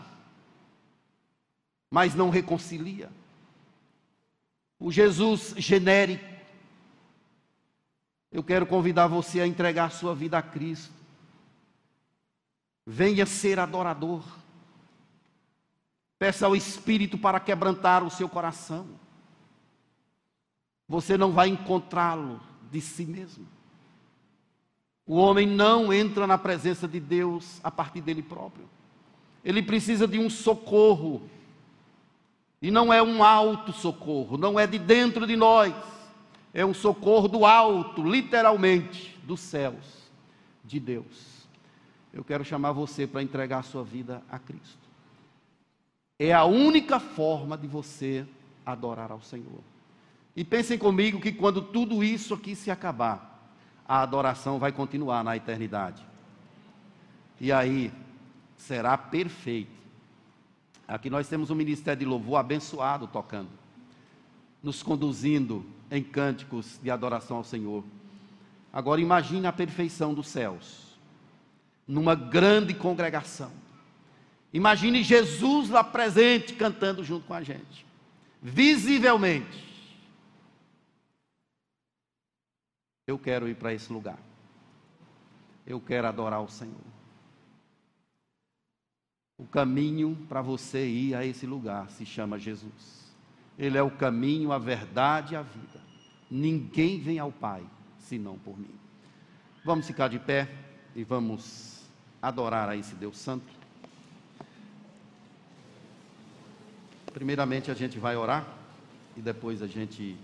mas 1.89 2.14
não 2.14 2.30
reconcilia. 2.30 3.10
O 4.80 4.91
Jesus 4.91 5.53
genérico. 5.57 6.25
Eu 8.32 8.43
quero 8.43 8.65
convidar 8.65 9.07
você 9.07 9.41
a 9.41 9.47
entregar 9.47 9.91
sua 9.91 10.13
vida 10.13 10.38
a 10.38 10.41
Cristo. 10.41 10.93
Venha 12.86 13.25
ser 13.25 13.59
adorador. 13.59 14.23
Peça 16.19 16.45
ao 16.45 16.55
Espírito 16.55 17.17
para 17.17 17.39
quebrantar 17.39 18.03
o 18.03 18.09
seu 18.09 18.28
coração. 18.28 18.88
Você 20.88 21.17
não 21.17 21.32
vai 21.32 21.49
encontrá-lo 21.49 22.39
de 22.71 22.82
si 22.82 23.05
mesmo. 23.05 23.45
O 25.05 25.15
homem 25.15 25.47
não 25.47 25.93
entra 25.93 26.28
na 26.28 26.38
presença 26.38 26.88
de 26.88 26.99
Deus 26.99 27.59
a 27.63 27.71
partir 27.71 28.01
dele 28.01 28.21
próprio. 28.21 28.67
Ele 29.43 29.63
precisa 29.63 30.07
de 30.07 30.19
um 30.19 30.30
socorro. 30.30 31.30
E 32.62 32.72
não 32.72 32.91
é 32.91 33.01
um 33.01 33.24
alto 33.24 33.72
socorro, 33.72 34.38
não 34.38 34.60
é 34.60 34.66
de 34.66 34.80
dentro 34.80 35.28
de 35.28 35.36
nós. 35.36 35.74
É 36.53 36.66
um 36.66 36.74
socorro 36.74 37.28
do 37.28 37.45
alto, 37.45 38.03
literalmente, 38.03 39.18
dos 39.24 39.39
céus, 39.39 40.10
de 40.64 40.80
Deus. 40.80 41.47
Eu 42.12 42.24
quero 42.24 42.43
chamar 42.43 42.72
você 42.72 43.05
para 43.05 43.22
entregar 43.22 43.60
a 43.60 43.64
sua 43.64 43.84
vida 43.84 44.24
a 44.30 44.39
Cristo. 44.39 44.88
É 46.18 46.34
a 46.34 46.45
única 46.45 46.99
forma 46.99 47.55
de 47.55 47.68
você 47.68 48.26
adorar 48.66 49.12
ao 49.12 49.22
Senhor. 49.22 49.62
E 50.36 50.43
pensem 50.43 50.78
comigo 50.78 51.20
que 51.20 51.32
quando 51.32 51.62
tudo 51.62 52.03
isso 52.03 52.34
aqui 52.34 52.55
se 52.55 52.72
acabar, 52.72 53.51
a 53.88 54.01
adoração 54.01 54.58
vai 54.58 54.72
continuar 54.72 55.24
na 55.24 55.38
eternidade. 55.38 56.03
E 57.39 57.51
aí 57.51 57.91
será 58.58 58.97
perfeito. 58.97 59.76
Aqui 60.88 61.09
nós 61.09 61.27
temos 61.27 61.49
um 61.49 61.55
ministério 61.55 61.99
de 61.99 62.05
louvor 62.05 62.38
abençoado 62.38 63.07
tocando, 63.07 63.49
nos 64.63 64.81
conduzindo 64.81 65.65
em 65.91 66.01
cânticos 66.01 66.79
de 66.81 66.89
adoração 66.89 67.38
ao 67.38 67.43
Senhor. 67.43 67.83
Agora 68.71 69.01
imagine 69.01 69.47
a 69.47 69.51
perfeição 69.51 70.13
dos 70.13 70.27
céus, 70.29 70.97
numa 71.85 72.15
grande 72.15 72.73
congregação. 72.73 73.51
Imagine 74.53 75.03
Jesus 75.03 75.69
lá 75.69 75.83
presente 75.83 76.53
cantando 76.53 77.03
junto 77.03 77.27
com 77.27 77.33
a 77.33 77.41
gente, 77.41 77.85
visivelmente. 78.41 79.65
Eu 83.05 83.19
quero 83.19 83.47
ir 83.49 83.55
para 83.55 83.73
esse 83.73 83.91
lugar. 83.91 84.19
Eu 85.65 85.81
quero 85.81 86.07
adorar 86.07 86.41
o 86.41 86.47
Senhor. 86.47 86.97
O 89.38 89.45
caminho 89.45 90.17
para 90.27 90.41
você 90.41 90.88
ir 90.88 91.13
a 91.13 91.23
esse 91.23 91.45
lugar 91.45 91.91
se 91.91 92.05
chama 92.05 92.39
Jesus. 92.39 93.13
Ele 93.57 93.77
é 93.77 93.83
o 93.83 93.91
caminho, 93.91 94.51
a 94.51 94.57
verdade 94.57 95.33
e 95.33 95.38
a 95.38 95.43
vida. 95.43 95.79
Ninguém 96.29 96.99
vem 96.99 97.19
ao 97.19 97.31
Pai 97.31 97.63
senão 97.99 98.38
por 98.38 98.57
mim. 98.57 98.73
Vamos 99.63 99.85
ficar 99.85 100.07
de 100.07 100.17
pé 100.17 100.49
e 100.95 101.03
vamos 101.03 101.83
adorar 102.21 102.67
a 102.67 102.75
esse 102.75 102.95
Deus 102.95 103.17
Santo. 103.17 103.45
Primeiramente 107.13 107.69
a 107.69 107.73
gente 107.73 107.99
vai 107.99 108.15
orar 108.15 108.47
e 109.15 109.21
depois 109.21 109.61
a 109.61 109.67
gente 109.67 110.17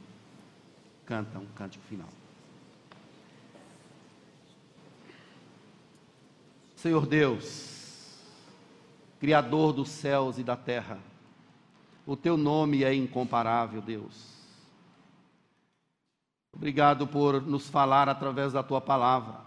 canta 1.05 1.37
um 1.37 1.45
cântico 1.55 1.83
final. 1.85 2.09
Senhor 6.75 7.05
Deus, 7.05 7.72
Criador 9.23 9.71
dos 9.71 9.87
céus 9.87 10.37
e 10.37 10.43
da 10.43 10.57
terra, 10.57 10.99
o 12.05 12.13
teu 12.13 12.35
nome 12.35 12.83
é 12.83 12.93
incomparável, 12.93 13.81
Deus. 13.81 14.33
Obrigado 16.51 17.07
por 17.07 17.41
nos 17.41 17.69
falar 17.69 18.09
através 18.09 18.51
da 18.51 18.61
tua 18.61 18.81
palavra, 18.81 19.39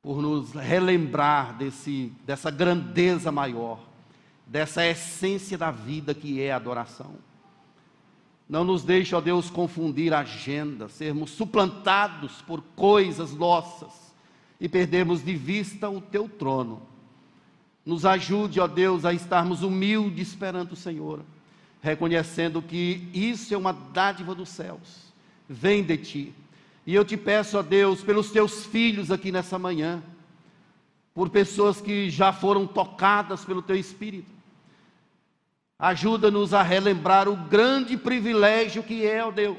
por 0.00 0.22
nos 0.22 0.52
relembrar 0.52 1.56
desse, 1.58 2.12
dessa 2.24 2.52
grandeza 2.52 3.32
maior, 3.32 3.80
dessa 4.46 4.86
essência 4.86 5.58
da 5.58 5.72
vida 5.72 6.14
que 6.14 6.40
é 6.40 6.52
a 6.52 6.56
adoração. 6.56 7.16
Não 8.48 8.62
nos 8.62 8.84
deixe, 8.84 9.12
ó 9.12 9.20
Deus, 9.20 9.50
confundir 9.50 10.14
a 10.14 10.20
agenda, 10.20 10.88
sermos 10.88 11.32
suplantados 11.32 12.40
por 12.42 12.62
coisas 12.76 13.34
nossas 13.34 14.14
e 14.60 14.68
perdemos 14.68 15.20
de 15.20 15.34
vista 15.34 15.90
o 15.90 16.00
teu 16.00 16.28
trono. 16.28 16.89
Nos 17.84 18.04
ajude, 18.04 18.60
ó 18.60 18.66
Deus, 18.66 19.04
a 19.04 19.12
estarmos 19.12 19.62
humildes 19.62 20.34
perante 20.34 20.74
o 20.74 20.76
Senhor, 20.76 21.20
reconhecendo 21.80 22.60
que 22.60 23.08
isso 23.14 23.54
é 23.54 23.56
uma 23.56 23.72
dádiva 23.72 24.34
dos 24.34 24.48
céus, 24.50 25.12
vem 25.48 25.82
de 25.82 25.96
ti. 25.96 26.34
E 26.86 26.94
eu 26.94 27.04
te 27.04 27.16
peço, 27.16 27.58
ó 27.58 27.62
Deus, 27.62 28.02
pelos 28.02 28.30
teus 28.30 28.66
filhos 28.66 29.10
aqui 29.10 29.32
nessa 29.32 29.58
manhã, 29.58 30.02
por 31.14 31.30
pessoas 31.30 31.80
que 31.80 32.10
já 32.10 32.32
foram 32.32 32.66
tocadas 32.66 33.44
pelo 33.44 33.62
teu 33.62 33.76
Espírito. 33.76 34.30
Ajuda-nos 35.78 36.52
a 36.52 36.62
relembrar 36.62 37.28
o 37.28 37.36
grande 37.36 37.96
privilégio 37.96 38.82
que 38.82 39.06
é, 39.06 39.24
ó 39.24 39.30
Deus, 39.30 39.58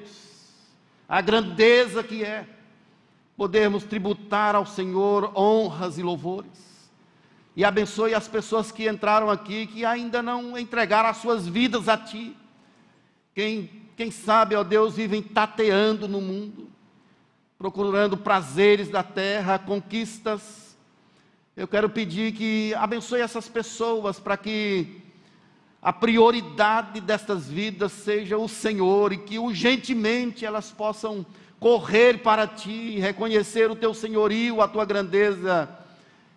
a 1.10 1.20
grandeza 1.20 2.04
que 2.04 2.24
é 2.24 2.48
podermos 3.36 3.84
tributar 3.84 4.56
ao 4.56 4.66
Senhor 4.66 5.32
honras 5.36 5.98
e 5.98 6.04
louvores. 6.04 6.71
E 7.56 7.66
abençoe 7.66 8.14
as 8.14 8.28
pessoas 8.28 8.72
que 8.72 8.88
entraram 8.88 9.30
aqui, 9.30 9.68
que 9.68 9.84
ainda 9.84 10.22
não 10.22 10.58
entregaram 10.58 11.10
as 11.10 11.18
suas 11.18 11.48
vidas 11.48 11.90
a 11.90 11.98
Ti. 11.98 12.36
Quem, 13.36 13.70
quem 13.98 14.10
sabe, 14.10 14.56
ó 14.56 14.64
Deus, 14.64 14.96
vivem 14.96 15.22
tateando 15.22 16.08
no 16.08 16.22
mundo, 16.22 16.70
procurando 17.58 18.16
prazeres 18.16 18.90
da 18.90 19.04
terra, 19.04 19.60
conquistas. 19.60 20.78
Eu 21.56 21.68
quero 21.68 21.90
pedir 21.90 22.32
que 22.34 22.74
abençoe 22.76 23.20
essas 23.20 23.50
pessoas 23.50 24.18
para 24.18 24.38
que 24.38 25.02
a 25.82 25.92
prioridade 25.92 27.02
destas 27.02 27.50
vidas 27.50 27.92
seja 27.92 28.38
o 28.38 28.48
Senhor 28.48 29.12
e 29.12 29.18
que 29.18 29.38
urgentemente 29.38 30.46
elas 30.46 30.72
possam 30.72 31.26
correr 31.60 32.20
para 32.20 32.48
ti, 32.48 32.98
reconhecer 32.98 33.70
o 33.70 33.76
teu 33.76 33.94
senhorio, 33.94 34.62
a 34.62 34.68
tua 34.68 34.86
grandeza 34.86 35.81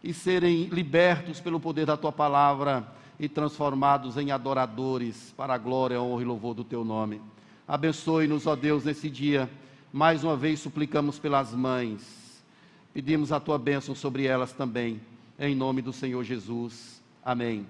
e 0.05 0.13
serem 0.13 0.65
libertos 0.65 1.41
pelo 1.41 1.59
poder 1.59 1.87
da 1.87 1.97
tua 1.97 2.13
palavra 2.13 2.87
e 3.19 3.27
transformados 3.27 4.19
em 4.19 4.31
adoradores 4.31 5.33
para 5.35 5.55
a 5.55 5.59
glória, 5.59 5.99
honra 5.99 6.21
e 6.21 6.27
louvor 6.27 6.53
do 6.53 6.63
teu 6.63 6.85
nome. 6.85 7.23
Abençoe-nos, 7.67 8.47
ó 8.47 8.55
Deus, 8.55 8.85
nesse 8.85 9.09
dia. 9.09 9.49
Mais 9.91 10.23
uma 10.23 10.37
vez 10.37 10.61
suplicamos 10.61 11.19
pelas 11.19 11.55
mães. 11.55 12.45
Pedimos 12.93 13.33
a 13.33 13.41
tua 13.41 13.57
bênção 13.57 13.95
sobre 13.95 14.27
elas 14.27 14.53
também, 14.53 15.01
em 15.39 15.55
nome 15.55 15.81
do 15.81 15.93
Senhor 15.93 16.23
Jesus. 16.23 17.03
Amém. 17.25 17.67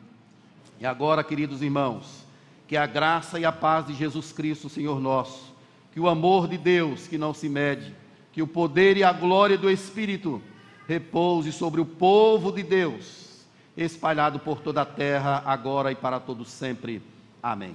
E 0.81 0.85
agora, 0.85 1.23
queridos 1.23 1.63
irmãos, 1.63 2.27
que 2.67 2.77
a 2.77 2.85
graça 2.85 3.39
e 3.39 3.45
a 3.45 3.53
paz 3.53 3.87
de 3.87 3.95
Jesus 3.95 4.33
Cristo, 4.33 4.69
Senhor 4.69 5.01
nosso, 5.01 5.55
que 5.93 6.01
o 6.01 6.09
amor 6.09 6.49
de 6.49 6.59
Deus, 6.59 7.07
que 7.07 7.17
não 7.17 7.33
se 7.33 7.49
mede, 7.49 7.95
que 8.33 8.43
o 8.43 8.47
poder 8.49 8.97
e 8.97 9.05
a 9.05 9.13
glória 9.13 9.57
do 9.57 9.71
Espírito 9.71 10.43
repouse 10.87 11.53
sobre 11.53 11.81
o 11.81 11.87
povo 11.87 12.53
de 12.53 12.63
Deus, 12.63 13.47
espalhado 13.77 14.39
por 14.39 14.61
toda 14.61 14.83
a 14.83 14.87
terra, 14.87 15.43
agora 15.47 15.91
e 15.91 15.95
para 15.95 16.21
todo 16.21 16.45
sempre. 16.45 17.03
Amém. 17.43 17.75